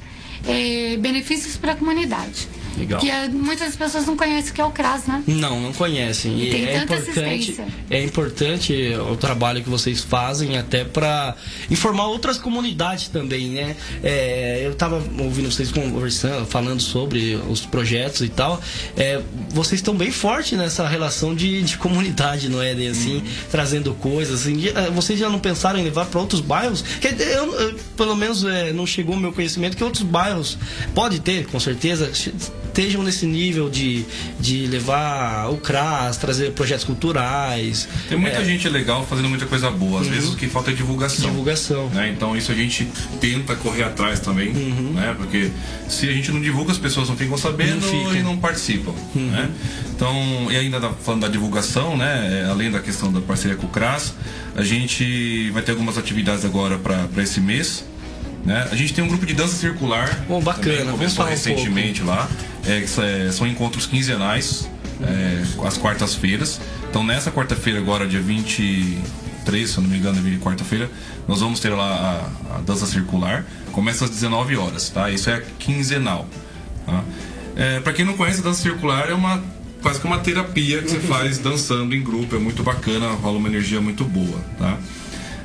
eh, 0.47 0.97
benefícios 1.01 1.57
para 1.57 1.73
a 1.73 1.77
comunidade. 1.77 2.49
Legal. 2.77 3.01
Que 3.01 3.11
muitas 3.29 3.77
pessoas 3.77 4.07
não 4.07 4.17
conhecem 4.17 4.51
o 4.51 4.55
que 4.55 4.61
é 4.61 4.65
o 4.65 4.71
CRAS, 4.71 5.07
né? 5.07 5.23
Não, 5.27 5.61
não 5.61 5.73
conhecem. 5.73 6.39
E 6.41 6.51
tem 6.51 6.67
é 6.67 6.77
importante, 6.83 7.61
é 7.91 8.03
importante 8.03 8.73
o 9.13 9.17
trabalho 9.17 9.63
que 9.63 9.69
vocês 9.71 10.01
fazem 10.01 10.57
até 10.59 10.85
para 10.85 11.35
informar 11.71 12.07
outras 12.07 12.39
comunidades 12.39 13.09
também, 13.09 13.49
né? 13.49 13.77
É, 14.03 14.63
eu 14.65 14.73
estava 14.73 14.97
ouvindo 15.19 15.51
vocês 15.51 15.71
conversando, 15.71 16.47
falando 16.47 16.81
sobre 16.81 17.37
os 17.49 17.61
projetos 17.61 18.21
e 18.23 18.29
tal. 18.29 18.61
É, 18.97 19.21
vocês 19.51 19.81
estão 19.81 19.95
bem 19.95 20.11
fortes 20.11 20.59
nessa 20.59 20.87
relação 20.89 21.35
de, 21.35 21.63
de 21.63 21.77
comunidade, 21.79 22.49
não 22.49 22.61
é? 22.61 22.73
Assim, 22.89 23.23
trazendo 23.51 23.95
coisas. 23.95 24.41
Assim, 24.43 24.57
de- 24.57 24.69
eh, 24.71 24.91
vocês 24.93 25.19
já 25.19 25.29
não 25.29 25.39
pensaram 25.39 25.79
em 25.79 25.85
levar 25.85 26.07
para 26.07 26.21
outros 26.21 26.41
bairros? 26.41 26.83
Que 26.83 27.09
eu, 27.09 27.55
eu, 27.61 27.75
pelo 27.97 28.17
menos 28.17 28.45
é, 28.45 28.73
não 28.73 28.87
chegou 28.87 29.15
ao 29.15 29.21
meu 29.21 29.33
conhecimento 29.33 29.77
que 29.77 29.85
outros 29.85 30.03
bairros 30.03 30.59
pode 30.95 31.21
ter, 31.21 31.47
com 31.47 31.61
certeza, 31.61 32.11
estejam 32.75 33.05
nesse 33.05 33.25
nível 33.25 33.71
de, 33.71 34.05
de 34.41 34.67
levar 34.67 35.49
o 35.49 35.57
CRAS, 35.59 36.17
trazer 36.17 36.51
projetos 36.53 36.85
culturais. 36.85 37.89
Tem 38.09 38.19
muita 38.19 38.39
É, 38.39 38.45
gente 38.45 38.69
legal 38.69 39.07
fazendo 39.09 39.29
muita 39.29 39.47
coisa 39.47 39.71
boa. 39.71 40.01
Às 40.01 40.09
Uhum. 40.09 40.13
vezes 40.13 40.31
o 40.31 40.37
que 40.37 40.49
falta 40.49 40.73
é 40.73 40.75
divulgação. 40.75 41.31
Divulgação. 41.31 41.89
né? 41.91 42.11
Então 42.15 42.37
isso 42.37 42.51
a 42.51 42.55
gente 42.55 42.89
tenta 43.21 43.55
correr 43.55 43.85
atrás 43.85 44.19
também, 44.19 44.49
Uhum. 44.49 44.93
né? 44.95 45.15
Porque 45.17 45.51
se 45.89 46.09
a 46.09 46.13
gente 46.13 46.33
não 46.33 46.41
divulga, 46.41 46.73
as 46.73 46.79
pessoas 46.79 47.09
não 47.09 47.17
ficam 47.17 47.39
sabendo 47.39 47.81
Não 47.81 47.89
ficam. 47.89 48.17
e 48.17 48.23
não 48.23 48.37
participam, 48.37 48.93
Uhum. 49.15 49.31
né? 49.31 49.49
Então, 49.95 50.49
e 50.51 50.57
ainda 50.57 50.81
da- 50.81 50.91
falando 50.93 51.21
da 51.23 51.29
divulgação, 51.29 51.97
né? 51.97 52.43
é, 52.45 52.51
Além 52.51 52.71
da 52.73 52.81
questão 52.81 53.13
da 53.13 53.21
parceria 53.21 53.57
com 53.57 53.67
o 53.67 53.71
CRAS, 53.71 54.15
a 54.57 54.65
gente 54.65 55.51
vai 55.53 55.63
ter 55.63 55.71
algumas 55.73 55.97
atividades 55.97 56.45
agora 56.45 56.77
para 56.79 57.23
esse 57.23 57.41
mês. 57.41 57.85
Né? 58.45 58.69
A 58.71 58.75
gente 58.77 58.93
tem 58.93 59.03
um 59.03 59.09
grupo 59.09 59.25
de 59.25 59.33
dança 59.35 59.57
circular. 59.57 60.25
Bom, 60.29 60.41
bacana. 60.41 60.77
também, 60.79 60.93
Começou 60.93 61.17
falar 61.17 61.29
um 61.29 61.33
recentemente 61.33 62.03
lá. 62.03 62.29
É, 62.67 62.87
são- 62.87 63.05
é, 63.05 63.33
são 63.33 63.47
encontros 63.47 63.87
quinzenais, 63.87 64.69
é, 65.03 65.67
às 65.67 65.77
quartas-feiras. 65.79 66.61
Então, 66.91 67.03
nessa 67.05 67.31
quarta-feira, 67.31 67.79
agora, 67.79 68.07
dia 68.07 68.21
23, 68.21 69.69
se 69.71 69.77
eu 69.79 69.83
não 69.83 69.91
me 69.91 69.97
engano, 69.99 70.19
é 70.19 70.39
quarta-feira, 70.39 70.91
nós 71.27 71.41
vamos 71.41 71.59
ter 71.61 71.71
lá 71.71 72.29
a, 72.51 72.57
a 72.57 72.61
dança 72.61 72.87
circular. 72.87 73.45
Começa 73.73 74.05
às 74.05 74.11
19 74.11 74.57
horas, 74.57 74.91
tá? 74.91 75.11
Isso 75.11 75.31
é 75.31 75.43
quinzenal. 75.59 76.27
Tá? 76.87 77.03
É, 77.57 77.81
para 77.81 77.93
quem 77.93 78.05
não 78.05 78.15
conhece, 78.17 78.41
a 78.41 78.45
dança 78.45 78.61
circular 78.63 79.09
é 79.11 79.15
uma 79.15 79.43
quase 79.83 80.01
que 80.01 80.07
uma 80.07 80.19
terapia 80.19 80.81
que 80.83 80.91
você 80.91 80.99
faz 81.07 81.39
dançando 81.39 81.95
em 81.95 82.03
grupo. 82.03 82.37
É 82.37 82.39
muito 82.39 82.63
bacana, 82.63 83.09
rola 83.13 83.39
uma 83.39 83.49
energia 83.49 83.81
muito 83.81 84.05
boa, 84.05 84.39
tá? 84.59 84.79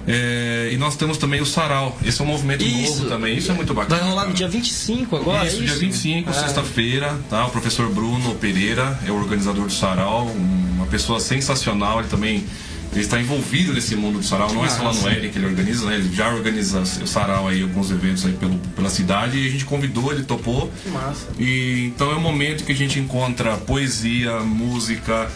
É, 0.08 0.70
e 0.72 0.78
nós 0.78 0.96
temos 0.96 1.18
também 1.18 1.42
o 1.42 1.46
sarau. 1.46 1.98
Esse 2.04 2.22
é 2.22 2.24
um 2.24 2.28
movimento 2.28 2.64
Isso. 2.64 2.96
novo 2.98 3.10
também. 3.10 3.38
Isso 3.38 3.52
é 3.52 3.54
muito 3.54 3.74
bacana. 3.74 4.00
Vai 4.02 4.10
rolar 4.10 4.26
no 4.28 4.34
dia 4.34 4.48
25 4.48 5.16
agora? 5.18 5.46
Isso, 5.48 5.58
é 5.62 5.66
dia 5.66 5.76
25, 5.76 6.30
Ah. 6.30 6.34
sexta-feira, 6.34 7.18
tá? 7.30 7.46
O 7.46 7.50
professor 7.52 7.90
Bruno 7.90 8.34
Pereira 8.36 9.00
é 9.06 9.12
o 9.12 9.16
organizador 9.16 9.66
do 9.66 9.74
sarau, 9.74 10.28
um- 10.28 10.70
uma 10.78 10.86
pessoa 10.88 11.20
sensacional, 11.20 12.00
ele 12.00 12.08
também 12.10 12.44
ele 12.92 13.02
está 13.02 13.22
envolvido 13.22 13.72
nesse 13.72 13.96
mundo 13.96 14.18
do 14.18 14.26
sarau, 14.26 14.52
não 14.52 14.66
é 14.66 14.70
só 14.70 14.82
lá 14.82 14.92
no. 14.92 15.08
L 15.08 15.30
que 15.30 15.38
ele 15.38 15.46
organiza, 15.46 15.86
né? 15.86 15.94
Ele 15.98 16.12
já 16.16 16.34
organiza 16.34 16.80
o 16.80 17.06
sarau 17.06 17.48
aí, 17.48 17.62
alguns 17.62 17.92
eventos 17.92 18.26
aí 18.26 18.34
pelo, 18.34 18.58
pela 18.76 18.90
cidade 18.90 19.38
e 19.38 19.48
a 19.48 19.52
gente 19.52 19.64
convidou, 19.64 20.12
ele 20.12 20.24
topou. 20.24 20.72
Que 20.84 20.90
massa. 20.90 21.28
E 21.38 21.92
então 21.96 22.12
é 22.12 22.16
um 22.16 22.20
momento 22.20 22.64
que 22.64 22.72
a 22.72 22.76
gente 22.76 22.98
encontra 23.00 23.58
poesia, 23.58 24.40
música, 24.40 25.30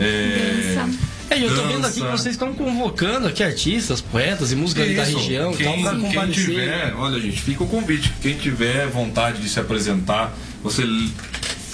é, 0.00 0.76
Dança. 0.82 0.98
É, 1.34 1.44
eu 1.44 1.54
tô 1.54 1.66
vendo 1.66 1.86
aqui 1.86 2.00
que 2.00 2.06
vocês 2.06 2.34
estão 2.34 2.54
convocando 2.54 3.26
aqui 3.26 3.42
artistas, 3.42 4.00
poetas 4.00 4.52
e 4.52 4.56
música 4.56 4.84
da 4.84 5.02
região 5.02 5.52
e 5.52 5.64
tal 5.64 5.74
quem, 5.74 5.82
pra 5.82 6.10
quem 6.10 6.30
tiver, 6.30 6.94
olha 6.96 7.20
gente, 7.20 7.40
fica 7.40 7.64
o 7.64 7.66
convite. 7.66 8.12
Quem 8.22 8.36
tiver 8.36 8.86
vontade 8.88 9.42
de 9.42 9.48
se 9.48 9.58
apresentar, 9.58 10.32
você 10.62 10.82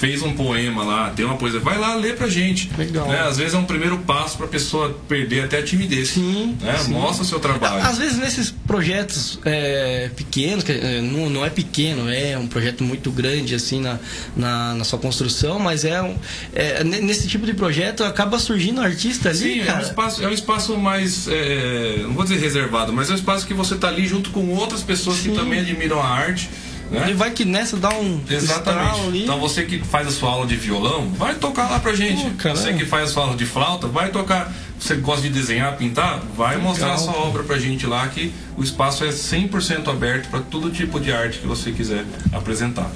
fez 0.00 0.22
um 0.22 0.32
poema 0.32 0.82
lá, 0.82 1.10
tem 1.10 1.26
uma 1.26 1.36
poesia, 1.36 1.60
vai 1.60 1.76
lá 1.78 1.94
ler 1.94 2.16
pra 2.16 2.26
gente. 2.26 2.70
Legal. 2.78 3.06
Né? 3.06 3.20
Às 3.20 3.36
vezes 3.36 3.52
é 3.52 3.58
um 3.58 3.66
primeiro 3.66 3.98
passo 3.98 4.38
pra 4.38 4.46
pessoa 4.46 4.98
perder 5.06 5.44
até 5.44 5.58
a 5.58 5.62
timidez. 5.62 6.08
Sim, 6.08 6.56
né? 6.58 6.74
sim. 6.78 6.92
Mostra 6.92 7.22
o 7.22 7.26
seu 7.26 7.38
trabalho. 7.38 7.82
Às 7.86 7.98
vezes 7.98 8.16
nesses 8.16 8.50
projetos 8.50 9.38
é, 9.44 10.10
pequenos, 10.16 10.64
que, 10.64 10.72
não, 11.02 11.28
não 11.28 11.44
é 11.44 11.50
pequeno, 11.50 12.10
é 12.10 12.38
um 12.38 12.46
projeto 12.46 12.82
muito 12.82 13.10
grande 13.10 13.54
assim 13.54 13.78
na, 13.82 13.98
na, 14.34 14.74
na 14.74 14.84
sua 14.84 14.98
construção, 14.98 15.58
mas 15.58 15.84
é, 15.84 16.00
um, 16.00 16.16
é 16.54 16.82
ne- 16.82 17.00
nesse 17.02 17.28
tipo 17.28 17.44
de 17.44 17.52
projeto 17.52 18.02
acaba 18.02 18.38
surgindo 18.38 18.80
artista 18.80 19.28
ali, 19.28 19.38
Sim, 19.38 19.60
é 19.60 19.62
um, 19.64 19.66
cara. 19.66 19.82
espaço, 19.82 20.24
é 20.24 20.28
um 20.28 20.32
espaço 20.32 20.78
mais, 20.78 21.28
é, 21.28 21.98
não 22.04 22.14
vou 22.14 22.24
dizer 22.24 22.38
reservado, 22.38 22.90
mas 22.90 23.10
é 23.10 23.12
um 23.12 23.16
espaço 23.16 23.46
que 23.46 23.52
você 23.52 23.76
tá 23.76 23.88
ali 23.88 24.06
junto 24.06 24.30
com 24.30 24.48
outras 24.54 24.82
pessoas 24.82 25.18
que 25.20 25.28
também 25.30 25.60
admiram 25.60 26.00
a 26.00 26.08
arte. 26.08 26.48
Né? 26.90 27.02
Ele 27.04 27.14
vai 27.14 27.30
que 27.30 27.44
nessa 27.44 27.76
dá 27.76 27.90
um 27.90 28.20
Exatamente. 28.28 29.00
ali. 29.06 29.22
Então 29.22 29.38
você 29.38 29.64
que 29.64 29.78
faz 29.78 30.08
a 30.08 30.10
sua 30.10 30.30
aula 30.30 30.46
de 30.46 30.56
violão, 30.56 31.08
vai 31.10 31.34
tocar 31.36 31.70
lá 31.70 31.78
pra 31.78 31.94
gente. 31.94 32.28
Pô, 32.30 32.48
você 32.50 32.72
que 32.74 32.84
faz 32.84 33.10
a 33.10 33.12
sua 33.12 33.22
aula 33.24 33.36
de 33.36 33.46
flauta, 33.46 33.86
vai 33.86 34.10
tocar. 34.10 34.52
Você 34.78 34.96
gosta 34.96 35.22
de 35.22 35.28
desenhar, 35.28 35.76
pintar, 35.76 36.18
vai 36.36 36.56
Legal. 36.56 36.70
mostrar 36.70 36.94
a 36.94 36.98
sua 36.98 37.16
obra 37.16 37.44
pra 37.44 37.58
gente 37.58 37.86
lá 37.86 38.08
que 38.08 38.32
o 38.56 38.62
espaço 38.62 39.04
é 39.04 39.08
100% 39.10 39.88
aberto 39.88 40.28
para 40.30 40.40
todo 40.40 40.70
tipo 40.70 40.98
de 40.98 41.12
arte 41.12 41.38
que 41.38 41.46
você 41.46 41.70
quiser 41.70 42.04
apresentar. 42.32 42.90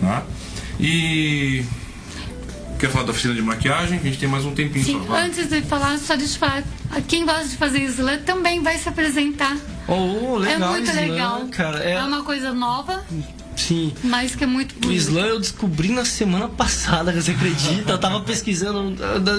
Tá? 0.00 0.24
E 0.80 1.64
quer 2.78 2.90
falar 2.90 3.04
da 3.04 3.10
oficina 3.12 3.34
de 3.34 3.42
maquiagem? 3.42 3.98
A 3.98 4.02
gente 4.02 4.18
tem 4.18 4.28
mais 4.28 4.44
um 4.44 4.52
tempinho 4.52 4.84
Sim, 4.84 5.02
só. 5.06 5.14
antes 5.14 5.48
de 5.48 5.62
falar, 5.62 5.98
só 5.98 6.16
deixa 6.16 6.34
eu 6.34 6.38
falar. 6.38 6.62
Quem 7.06 7.24
gosta 7.24 7.48
de 7.48 7.56
fazer 7.56 7.80
slam 7.84 8.18
também 8.18 8.62
vai 8.62 8.76
se 8.78 8.88
apresentar. 8.88 9.56
Oh, 9.86 10.36
legal, 10.36 10.74
é 10.74 10.78
muito 10.78 10.90
slam, 10.90 11.08
legal. 11.08 11.48
cara. 11.50 11.78
É... 11.82 11.92
É, 11.92 12.02
uma 12.02 12.22
coisa 12.22 12.52
nova, 12.52 13.04
sim. 13.60 13.92
mas 14.04 14.34
que 14.34 14.44
é 14.44 14.46
muito 14.46 14.72
O 14.76 14.80
bonita. 14.80 15.00
slam 15.00 15.26
eu 15.26 15.38
descobri 15.40 15.88
na 15.90 16.04
semana 16.04 16.48
passada, 16.48 17.12
você 17.20 17.30
acredita? 17.32 17.92
Eu 17.92 17.98
tava 17.98 18.20
pesquisando, 18.20 18.96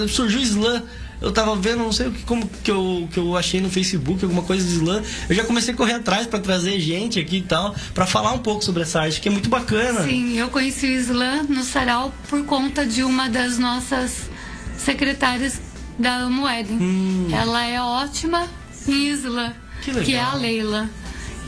surgiu 0.08 0.40
o 0.40 0.42
slam. 0.42 0.82
Eu 1.22 1.30
tava 1.32 1.54
vendo, 1.54 1.80
não 1.80 1.92
sei 1.92 2.06
o 2.08 2.12
que, 2.12 2.22
como 2.22 2.48
que 2.64 2.70
eu, 2.70 3.06
que 3.12 3.18
eu 3.18 3.36
achei 3.36 3.60
no 3.60 3.68
Facebook, 3.68 4.24
alguma 4.24 4.40
coisa 4.42 4.66
de 4.66 4.72
slam. 4.72 5.02
Eu 5.28 5.34
já 5.36 5.44
comecei 5.44 5.74
a 5.74 5.76
correr 5.76 5.92
atrás 5.92 6.26
pra 6.26 6.38
trazer 6.38 6.80
gente 6.80 7.18
aqui 7.20 7.36
e 7.36 7.42
tal, 7.42 7.74
pra 7.92 8.06
falar 8.06 8.32
um 8.32 8.38
pouco 8.38 8.64
sobre 8.64 8.84
essa 8.84 9.02
arte, 9.02 9.20
que 9.20 9.28
é 9.28 9.30
muito 9.30 9.50
bacana. 9.50 10.02
Sim, 10.04 10.38
eu 10.38 10.48
conheci 10.48 10.86
o 10.86 10.90
Slam 10.98 11.42
no 11.42 11.62
Sarau 11.62 12.10
por 12.30 12.42
conta 12.46 12.86
de 12.86 13.02
uma 13.04 13.28
das 13.28 13.58
nossas 13.58 14.30
secretárias 14.78 15.60
da 15.98 16.26
Moeden. 16.30 17.28
Ela 17.32 17.66
é 17.66 17.80
ótima 17.82 18.46
em 18.88 19.08
Slam, 19.10 19.50
Hum. 19.50 19.52
Que 19.82 19.92
legal. 19.92 20.10
é 20.10 20.20
a 20.20 20.34
Leila. 20.34 20.90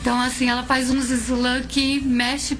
Então, 0.03 0.19
assim, 0.19 0.49
ela 0.49 0.63
faz 0.63 0.89
uns 0.89 1.09
Slam 1.09 1.61
que 1.61 2.01
mexe 2.01 2.57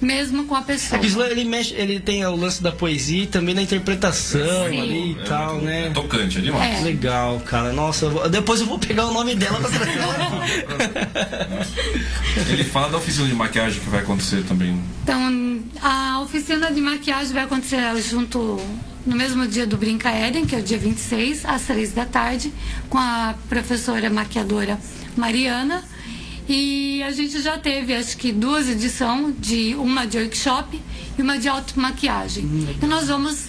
mesmo 0.00 0.44
com 0.44 0.54
a 0.54 0.62
pessoa. 0.62 0.96
É 0.96 1.00
que 1.00 1.06
o 1.06 1.08
slam, 1.08 1.26
ele, 1.28 1.44
mexe, 1.44 1.74
ele 1.74 1.98
tem 1.98 2.24
o 2.24 2.36
lance 2.36 2.62
da 2.62 2.70
poesia 2.70 3.24
e 3.24 3.26
também 3.26 3.52
da 3.52 3.60
interpretação 3.60 4.68
Sim. 4.70 4.80
ali 4.80 5.12
e 5.12 5.18
É 5.18 5.22
tal, 5.24 5.50
muito- 5.54 5.64
né? 5.64 5.86
É 5.88 5.90
tocante, 5.90 6.38
é 6.38 6.40
demais. 6.40 6.78
É. 6.78 6.82
Legal, 6.84 7.40
cara. 7.40 7.72
Nossa, 7.72 8.04
eu 8.04 8.10
vou- 8.12 8.28
depois 8.28 8.60
eu 8.60 8.66
vou 8.68 8.78
pegar 8.78 9.06
o 9.06 9.12
nome 9.12 9.34
dela 9.34 9.58
pra 9.58 9.70
trazer. 9.70 9.98
Ele 12.48 12.62
fala 12.62 12.90
da 12.90 12.98
oficina 12.98 13.26
de 13.26 13.34
maquiagem 13.34 13.80
que 13.80 13.90
vai 13.90 13.98
acontecer 14.00 14.44
também. 14.44 14.80
Então, 15.02 15.60
a 15.82 16.20
oficina 16.20 16.70
de 16.70 16.80
maquiagem 16.80 17.32
vai 17.32 17.42
acontecer 17.42 17.80
junto 18.08 18.60
no 19.04 19.16
mesmo 19.16 19.48
dia 19.48 19.66
do 19.66 19.76
Brinca 19.76 20.12
Eden, 20.16 20.46
que 20.46 20.54
é 20.54 20.58
o 20.58 20.62
dia 20.62 20.78
26, 20.78 21.44
às 21.44 21.62
3 21.62 21.92
da 21.92 22.04
tarde, 22.04 22.52
com 22.88 22.98
a 22.98 23.34
professora 23.48 24.08
maquiadora 24.10 24.78
Mariana. 25.16 25.82
E 26.48 27.02
a 27.02 27.10
gente 27.10 27.40
já 27.40 27.56
teve, 27.58 27.94
acho 27.94 28.16
que, 28.16 28.30
duas 28.32 28.68
edições, 28.68 29.34
de 29.38 29.74
uma 29.76 30.06
de 30.06 30.18
workshop 30.18 30.80
e 31.18 31.22
uma 31.22 31.38
de 31.38 31.48
automaquiagem. 31.48 32.44
E 32.82 32.86
nós 32.86 33.08
vamos, 33.08 33.46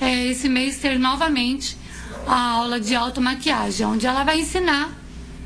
eh, 0.00 0.26
esse 0.26 0.48
mês, 0.48 0.76
ter 0.78 0.98
novamente 0.98 1.76
a 2.26 2.38
aula 2.52 2.78
de 2.78 2.94
automaquiagem, 2.94 3.86
onde 3.86 4.06
ela 4.06 4.22
vai 4.24 4.40
ensinar 4.40 4.90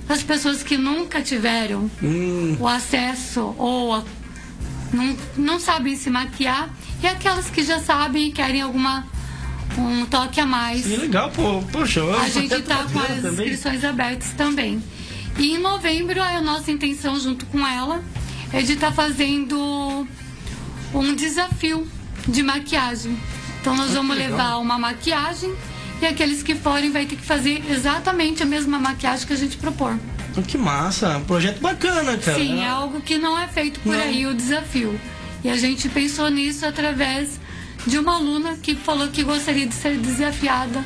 as 0.08 0.22
pessoas 0.22 0.62
que 0.62 0.76
nunca 0.76 1.22
tiveram 1.22 1.90
o 2.58 2.66
acesso 2.66 3.54
ou 3.56 3.94
a 3.94 4.04
não, 4.92 5.16
não 5.36 5.60
sabem 5.60 5.94
se 5.94 6.10
maquiar 6.10 6.68
e 7.02 7.06
aquelas 7.06 7.48
que 7.48 7.62
já 7.62 7.78
sabem 7.78 8.28
e 8.28 8.32
querem 8.32 8.60
alguma 8.60 9.06
um 9.78 10.04
toque 10.06 10.40
a 10.40 10.46
mais. 10.46 10.82
Que 10.82 10.96
legal, 10.96 11.30
pô. 11.30 11.62
Poxa, 11.70 12.02
A 12.16 12.28
gente 12.28 12.52
está 12.52 12.78
com 12.78 12.82
as 12.82 12.92
bacana 12.92 13.22
também. 13.22 13.30
inscrições 13.48 13.84
abertas 13.84 14.30
também. 14.36 14.82
E 15.40 15.55
em 15.55 15.59
novembro, 15.59 16.22
a 16.22 16.38
nossa 16.42 16.70
intenção, 16.70 17.18
junto 17.18 17.46
com 17.46 17.66
ela, 17.66 18.05
é 18.53 18.61
de 18.61 18.74
estar 18.74 18.92
fazendo 18.92 20.07
um 20.94 21.14
desafio 21.14 21.88
de 22.29 22.42
maquiagem. 22.42 23.18
Então, 23.59 23.74
nós 23.74 23.92
vamos 23.92 24.18
levar 24.18 24.59
uma 24.59 24.79
maquiagem 24.79 25.50
e 26.03 26.05
aqueles 26.05 26.42
que 26.42 26.55
forem 26.55 26.90
vai 26.90 27.07
ter 27.07 27.16
que 27.16 27.24
fazer 27.24 27.64
exatamente 27.70 28.42
a 28.42 28.46
mesma 28.46 28.79
maquiagem 28.79 29.26
que 29.26 29.33
a 29.33 29.37
gente 29.37 29.57
propor. 29.57 29.98
Que 30.46 30.59
massa, 30.59 31.16
um 31.16 31.24
projeto 31.24 31.59
bacana, 31.59 32.18
cara. 32.18 32.38
Sim, 32.38 32.61
é 32.61 32.68
algo 32.68 33.00
que 33.00 33.16
não 33.16 33.38
é 33.38 33.48
feito 33.48 33.81
por 33.81 33.94
Não. 33.94 34.00
aí, 34.00 34.26
o 34.26 34.35
desafio. 34.35 35.00
E 35.42 35.48
a 35.48 35.57
gente 35.57 35.88
pensou 35.88 36.29
nisso 36.29 36.66
através 36.66 37.40
de 37.87 37.98
uma 37.98 38.16
aluna 38.16 38.59
que 38.62 38.74
falou 38.74 39.09
que 39.09 39.22
gostaria 39.22 39.66
de 39.66 39.74
ser 39.74 39.96
desafiada 39.96 40.85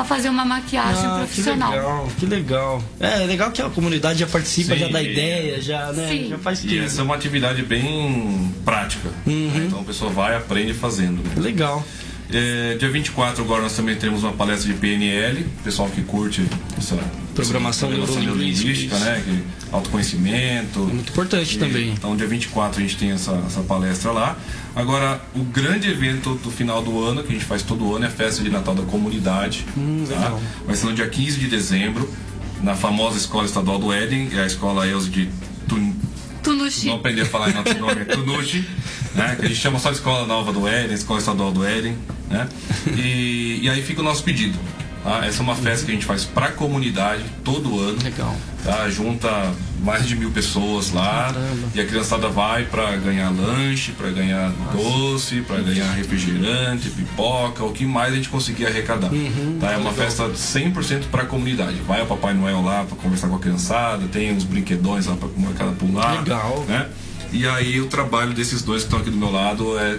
a 0.00 0.04
fazer 0.04 0.28
uma 0.28 0.44
maquiagem 0.44 1.04
Ah, 1.06 1.10
que 1.10 1.18
profissional. 1.26 1.70
legal, 1.72 2.08
que 2.18 2.26
legal. 2.26 2.82
É, 3.00 3.22
é 3.22 3.26
legal 3.26 3.50
que 3.50 3.60
a 3.62 3.68
comunidade 3.68 4.18
já 4.18 4.26
participa, 4.26 4.74
Sim. 4.74 4.80
já 4.80 4.88
dá 4.88 5.02
ideia, 5.02 5.60
já, 5.60 5.92
né? 5.92 6.08
Sim. 6.08 6.28
Já 6.30 6.38
faz 6.38 6.60
tudo. 6.60 6.72
E 6.72 6.78
essa 6.78 7.00
é 7.00 7.04
uma 7.04 7.14
atividade 7.14 7.62
bem 7.62 8.54
prática. 8.64 9.08
né? 9.26 9.64
Então 9.66 9.80
a 9.80 9.84
pessoa 9.84 10.10
vai 10.10 10.32
e 10.32 10.36
aprende 10.36 10.74
fazendo. 10.74 11.22
né? 11.22 11.30
Legal. 11.36 11.84
É, 12.30 12.76
dia 12.78 12.90
24 12.90 13.42
agora 13.42 13.62
nós 13.62 13.74
também 13.74 13.96
temos 13.96 14.22
uma 14.22 14.32
palestra 14.32 14.70
de 14.72 14.78
PNL, 14.78 15.46
pessoal 15.64 15.88
que 15.88 16.02
curte 16.02 16.44
essa 16.76 16.96
Programação 17.34 17.88
neurolinguística, 17.88 18.98
né? 18.98 19.22
Que, 19.24 19.44
autoconhecimento. 19.70 20.80
Muito 20.80 21.10
importante 21.10 21.54
E, 21.54 21.58
também. 21.58 21.90
Então 21.90 22.16
dia 22.16 22.26
24 22.26 22.78
a 22.78 22.82
gente 22.82 22.96
tem 22.96 23.12
essa, 23.12 23.32
essa 23.46 23.60
palestra 23.60 24.10
lá. 24.10 24.36
Agora, 24.74 25.20
o 25.34 25.44
grande 25.44 25.88
evento 25.88 26.34
do 26.34 26.50
final 26.50 26.82
do 26.82 27.00
ano, 27.04 27.22
que 27.22 27.28
a 27.28 27.32
gente 27.32 27.44
faz 27.44 27.62
todo 27.62 27.94
ano, 27.94 28.04
é 28.04 28.08
a 28.08 28.10
festa 28.10 28.42
de 28.42 28.50
Natal 28.50 28.74
da 28.74 28.82
comunidade. 28.82 29.64
tá? 30.08 30.14
legal. 30.14 30.42
Vai 30.66 30.74
ser 30.74 30.86
no 30.86 30.94
dia 30.94 31.08
15 31.08 31.38
de 31.38 31.46
dezembro, 31.46 32.12
na 32.60 32.74
famosa 32.74 33.16
Escola 33.16 33.44
Estadual 33.44 33.78
do 33.78 33.92
Éden, 33.92 34.30
é 34.34 34.40
a 34.40 34.46
escola 34.46 34.86
Elze 34.86 35.08
de 35.08 35.28
Tun... 35.68 35.94
Tunuxi. 36.42 36.86
Não 36.86 36.96
aprender 36.96 37.22
a 37.22 37.26
falar 37.26 37.50
em 37.50 37.54
nosso 37.54 37.78
nome, 37.78 38.00
é 38.00 38.04
Tunuchi, 38.04 38.66
né? 39.14 39.36
Que 39.38 39.46
a 39.46 39.48
gente 39.48 39.60
chama 39.60 39.78
só 39.78 39.90
de 39.90 39.96
Escola 39.96 40.26
Nova 40.26 40.52
do 40.52 40.66
Éden, 40.66 40.94
Escola 40.94 41.20
Estadual 41.20 41.52
do 41.52 41.64
Éden, 41.64 41.96
né? 42.28 42.48
E, 42.96 43.60
e 43.62 43.70
aí 43.70 43.82
fica 43.82 44.00
o 44.00 44.04
nosso 44.04 44.22
pedido. 44.22 44.58
Tá? 45.02 45.24
Essa 45.24 45.40
é 45.40 45.42
uma 45.42 45.54
festa 45.54 45.86
que 45.86 45.92
a 45.92 45.94
gente 45.94 46.06
faz 46.06 46.24
para 46.24 46.46
a 46.46 46.52
comunidade 46.52 47.24
todo 47.44 47.80
ano. 47.80 47.98
Legal. 48.02 48.36
Tá? 48.64 48.88
Junta 48.90 49.54
mais 49.82 50.06
de 50.06 50.16
mil 50.16 50.30
pessoas 50.30 50.90
lá 50.90 51.32
Caramba. 51.32 51.68
e 51.74 51.80
a 51.80 51.86
criançada 51.86 52.28
vai 52.28 52.64
para 52.64 52.96
ganhar 52.96 53.30
lanche, 53.30 53.92
para 53.92 54.10
ganhar 54.10 54.52
doce, 54.72 55.40
para 55.42 55.60
ganhar 55.60 55.90
refrigerante, 55.92 56.90
pipoca, 56.90 57.64
o 57.64 57.72
que 57.72 57.86
mais 57.86 58.12
a 58.12 58.16
gente 58.16 58.28
conseguir 58.28 58.66
arrecadar. 58.66 59.10
Uhum. 59.12 59.58
tá? 59.60 59.72
É 59.72 59.76
uma 59.76 59.92
festa 59.92 60.28
100% 60.28 61.04
para 61.10 61.22
a 61.22 61.26
comunidade. 61.26 61.76
Vai 61.86 62.02
o 62.02 62.06
Papai 62.06 62.34
Noel 62.34 62.60
lá 62.60 62.84
para 62.84 62.96
conversar 62.96 63.28
com 63.28 63.36
a 63.36 63.38
criançada, 63.38 64.06
tem 64.08 64.32
uns 64.34 64.44
brinquedões 64.44 65.06
lá 65.06 65.16
para 65.16 65.28
a 65.28 65.32
molecada 65.36 65.72
pular. 65.72 66.18
Legal. 66.18 66.64
Né? 66.68 66.88
E 67.32 67.46
aí 67.46 67.80
o 67.80 67.86
trabalho 67.86 68.32
desses 68.32 68.62
dois 68.62 68.82
que 68.82 68.88
estão 68.88 68.98
aqui 68.98 69.10
do 69.10 69.16
meu 69.16 69.30
lado 69.30 69.78
é 69.78 69.98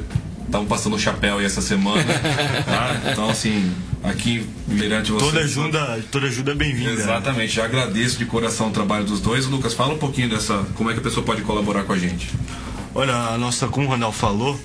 estão 0.49 0.65
passando 0.65 0.95
o 0.95 0.99
chapéu 0.99 1.38
aí 1.38 1.45
essa 1.45 1.62
semana, 1.62 2.03
tá? 2.65 3.01
Então 3.12 3.29
assim, 3.29 3.71
aqui 4.03 4.45
em 4.67 4.73
Mirante 4.73 5.12
você 5.12 5.25
Toda 5.25 5.39
ajuda, 5.39 5.99
toda 6.12 6.27
ajuda 6.27 6.51
é 6.51 6.55
bem-vinda. 6.55 6.91
Exatamente, 6.91 7.53
já 7.53 7.65
agradeço 7.65 8.17
de 8.17 8.25
coração 8.25 8.67
o 8.67 8.71
trabalho 8.71 9.05
dos 9.05 9.21
dois. 9.21 9.45
Lucas, 9.45 9.73
fala 9.73 9.93
um 9.93 9.97
pouquinho 9.97 10.29
dessa, 10.29 10.65
como 10.75 10.89
é 10.89 10.93
que 10.93 10.99
a 10.99 11.03
pessoa 11.03 11.25
pode 11.25 11.43
colaborar 11.43 11.83
com 11.83 11.93
a 11.93 11.97
gente. 11.97 12.29
Olha, 12.93 13.13
a 13.13 13.38
nossa, 13.38 13.67
como 13.67 13.88
o 13.88 13.91
Randall 13.91 14.12
falou, 14.12 14.59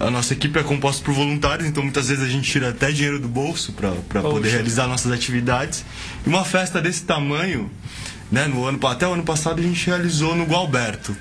a 0.00 0.10
nossa 0.10 0.32
equipe 0.32 0.58
é 0.58 0.62
composta 0.62 1.04
por 1.04 1.12
voluntários, 1.12 1.68
então 1.68 1.82
muitas 1.82 2.08
vezes 2.08 2.24
a 2.24 2.28
gente 2.28 2.50
tira 2.50 2.70
até 2.70 2.90
dinheiro 2.90 3.20
do 3.20 3.28
bolso 3.28 3.72
para 3.72 4.22
poder 4.22 4.48
realizar 4.48 4.88
nossas 4.88 5.12
atividades. 5.12 5.84
E 6.26 6.28
uma 6.28 6.44
festa 6.44 6.80
desse 6.80 7.04
tamanho, 7.04 7.70
né, 8.32 8.46
no 8.46 8.64
ano, 8.64 8.84
até 8.86 9.06
o 9.06 9.12
ano 9.12 9.22
passado 9.22 9.60
a 9.60 9.62
gente 9.62 9.86
realizou 9.86 10.34
no 10.34 10.44
Gualberto. 10.44 11.14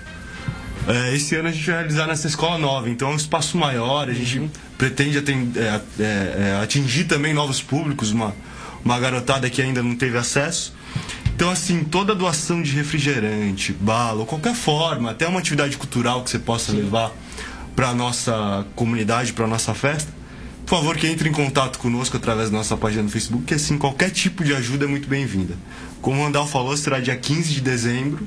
É, 0.87 1.15
esse 1.15 1.35
ano 1.35 1.47
a 1.47 1.51
gente 1.51 1.65
vai 1.65 1.75
realizar 1.75 2.07
nessa 2.07 2.27
escola 2.27 2.57
nova, 2.57 2.89
então 2.89 3.09
é 3.09 3.13
um 3.13 3.15
espaço 3.15 3.57
maior, 3.57 4.09
a 4.09 4.13
gente 4.13 4.49
pretende 4.77 5.17
aten- 5.17 5.51
é, 5.55 5.81
é, 5.99 6.03
é, 6.03 6.59
atingir 6.61 7.05
também 7.05 7.33
novos 7.33 7.61
públicos, 7.61 8.11
uma, 8.11 8.35
uma 8.83 8.99
garotada 8.99 9.49
que 9.49 9.61
ainda 9.61 9.81
não 9.81 9.95
teve 9.95 10.17
acesso. 10.17 10.73
Então, 11.35 11.49
assim, 11.49 11.83
toda 11.85 12.13
doação 12.13 12.61
de 12.61 12.71
refrigerante, 12.71 13.71
bala, 13.73 14.19
ou 14.19 14.25
qualquer 14.25 14.53
forma, 14.53 15.11
até 15.11 15.27
uma 15.27 15.39
atividade 15.39 15.77
cultural 15.77 16.21
que 16.23 16.29
você 16.29 16.37
possa 16.39 16.71
levar 16.73 17.11
para 17.75 17.93
nossa 17.93 18.65
comunidade, 18.75 19.33
para 19.33 19.47
nossa 19.47 19.73
festa, 19.73 20.11
por 20.65 20.77
favor, 20.77 20.95
que 20.97 21.07
entre 21.07 21.27
em 21.27 21.31
contato 21.31 21.79
conosco 21.79 22.15
através 22.17 22.49
da 22.49 22.57
nossa 22.57 22.77
página 22.77 23.03
no 23.03 23.09
Facebook, 23.09 23.45
que 23.45 23.53
assim, 23.53 23.77
qualquer 23.77 24.09
tipo 24.11 24.43
de 24.43 24.53
ajuda 24.53 24.85
é 24.85 24.87
muito 24.87 25.07
bem-vinda. 25.07 25.55
Como 26.01 26.21
o 26.21 26.25
Andal 26.25 26.47
falou, 26.47 26.75
será 26.77 26.99
dia 26.99 27.15
15 27.15 27.53
de 27.53 27.61
dezembro, 27.61 28.25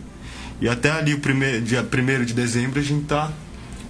e 0.60 0.68
até 0.68 0.90
ali 0.90 1.14
o 1.14 1.20
primeiro, 1.20 1.60
dia 1.64 1.82
1 1.82 2.24
de 2.24 2.32
dezembro 2.34 2.80
a 2.80 2.82
gente 2.82 3.04
tá 3.04 3.30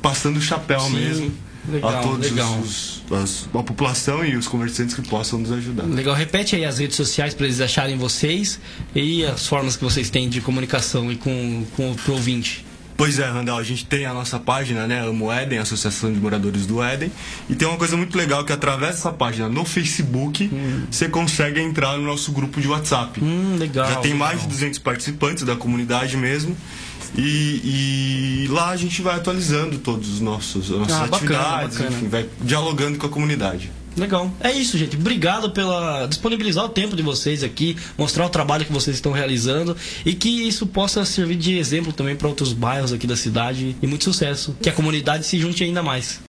passando 0.02 0.36
o 0.38 0.40
chapéu 0.42 0.80
Sim, 0.80 0.94
mesmo 0.94 1.32
legal, 1.68 1.90
a 1.90 2.02
todos 2.02 2.30
legal. 2.30 2.58
os, 2.60 3.02
as- 3.10 3.48
a 3.54 3.62
população 3.62 4.24
e 4.24 4.36
os 4.36 4.46
comerciantes 4.48 4.94
que 4.94 5.02
possam 5.02 5.38
nos 5.38 5.52
ajudar. 5.52 5.84
Legal, 5.84 6.14
repete 6.14 6.56
aí 6.56 6.64
as 6.64 6.78
redes 6.78 6.96
sociais 6.96 7.34
para 7.34 7.46
eles 7.46 7.60
acharem 7.60 7.96
vocês 7.96 8.58
e 8.94 9.24
as 9.24 9.46
formas 9.46 9.76
que 9.76 9.84
vocês 9.84 10.10
têm 10.10 10.28
de 10.28 10.40
comunicação 10.40 11.10
e 11.10 11.16
com, 11.16 11.64
com 11.76 11.92
o 11.92 12.12
ouvinte. 12.12 12.65
Pois 12.96 13.18
é, 13.18 13.26
Randall, 13.28 13.58
a 13.58 13.62
gente 13.62 13.84
tem 13.84 14.06
a 14.06 14.14
nossa 14.14 14.38
página, 14.38 14.86
né, 14.86 15.00
Amo 15.06 15.30
Éden, 15.30 15.58
Associação 15.58 16.10
de 16.12 16.18
Moradores 16.18 16.64
do 16.66 16.82
Éden, 16.82 17.12
e 17.48 17.54
tem 17.54 17.68
uma 17.68 17.76
coisa 17.76 17.96
muito 17.96 18.16
legal 18.16 18.44
que 18.44 18.52
através 18.52 18.96
dessa 18.96 19.12
página 19.12 19.48
no 19.48 19.64
Facebook, 19.66 20.50
você 20.90 21.08
consegue 21.08 21.60
entrar 21.60 21.96
no 21.98 22.04
nosso 22.04 22.32
grupo 22.32 22.60
de 22.60 22.68
WhatsApp. 22.68 23.22
Hum, 23.22 23.56
legal. 23.58 23.86
Já 23.88 23.96
tem 23.96 24.12
legal. 24.12 24.28
mais 24.28 24.40
de 24.42 24.48
200 24.48 24.78
participantes 24.78 25.44
da 25.44 25.54
comunidade 25.56 26.16
mesmo. 26.16 26.56
E, 27.16 28.44
e 28.44 28.48
lá 28.48 28.70
a 28.70 28.76
gente 28.76 29.00
vai 29.02 29.14
atualizando 29.16 29.78
todos 29.78 30.08
os 30.14 30.20
nossos 30.20 30.70
as 30.70 30.78
nossas 30.78 30.94
Ah, 30.96 31.06
bacana, 31.06 31.16
atividades, 31.16 31.76
bacana. 31.78 31.96
enfim, 31.96 32.08
vai 32.08 32.26
dialogando 32.40 32.98
com 32.98 33.06
a 33.06 33.10
comunidade. 33.10 33.70
Legal. 33.96 34.30
É 34.40 34.52
isso, 34.52 34.76
gente. 34.76 34.96
Obrigado 34.96 35.50
pela 35.50 36.06
disponibilizar 36.06 36.64
o 36.64 36.68
tempo 36.68 36.94
de 36.94 37.02
vocês 37.02 37.42
aqui, 37.42 37.76
mostrar 37.96 38.26
o 38.26 38.28
trabalho 38.28 38.64
que 38.64 38.72
vocês 38.72 38.96
estão 38.96 39.12
realizando 39.12 39.76
e 40.04 40.14
que 40.14 40.28
isso 40.28 40.66
possa 40.66 41.04
servir 41.04 41.36
de 41.36 41.56
exemplo 41.56 41.92
também 41.92 42.14
para 42.14 42.28
outros 42.28 42.52
bairros 42.52 42.92
aqui 42.92 43.06
da 43.06 43.16
cidade 43.16 43.74
e 43.80 43.86
muito 43.86 44.04
sucesso. 44.04 44.56
Que 44.60 44.68
a 44.68 44.72
comunidade 44.72 45.24
se 45.24 45.38
junte 45.38 45.64
ainda 45.64 45.82
mais. 45.82 46.20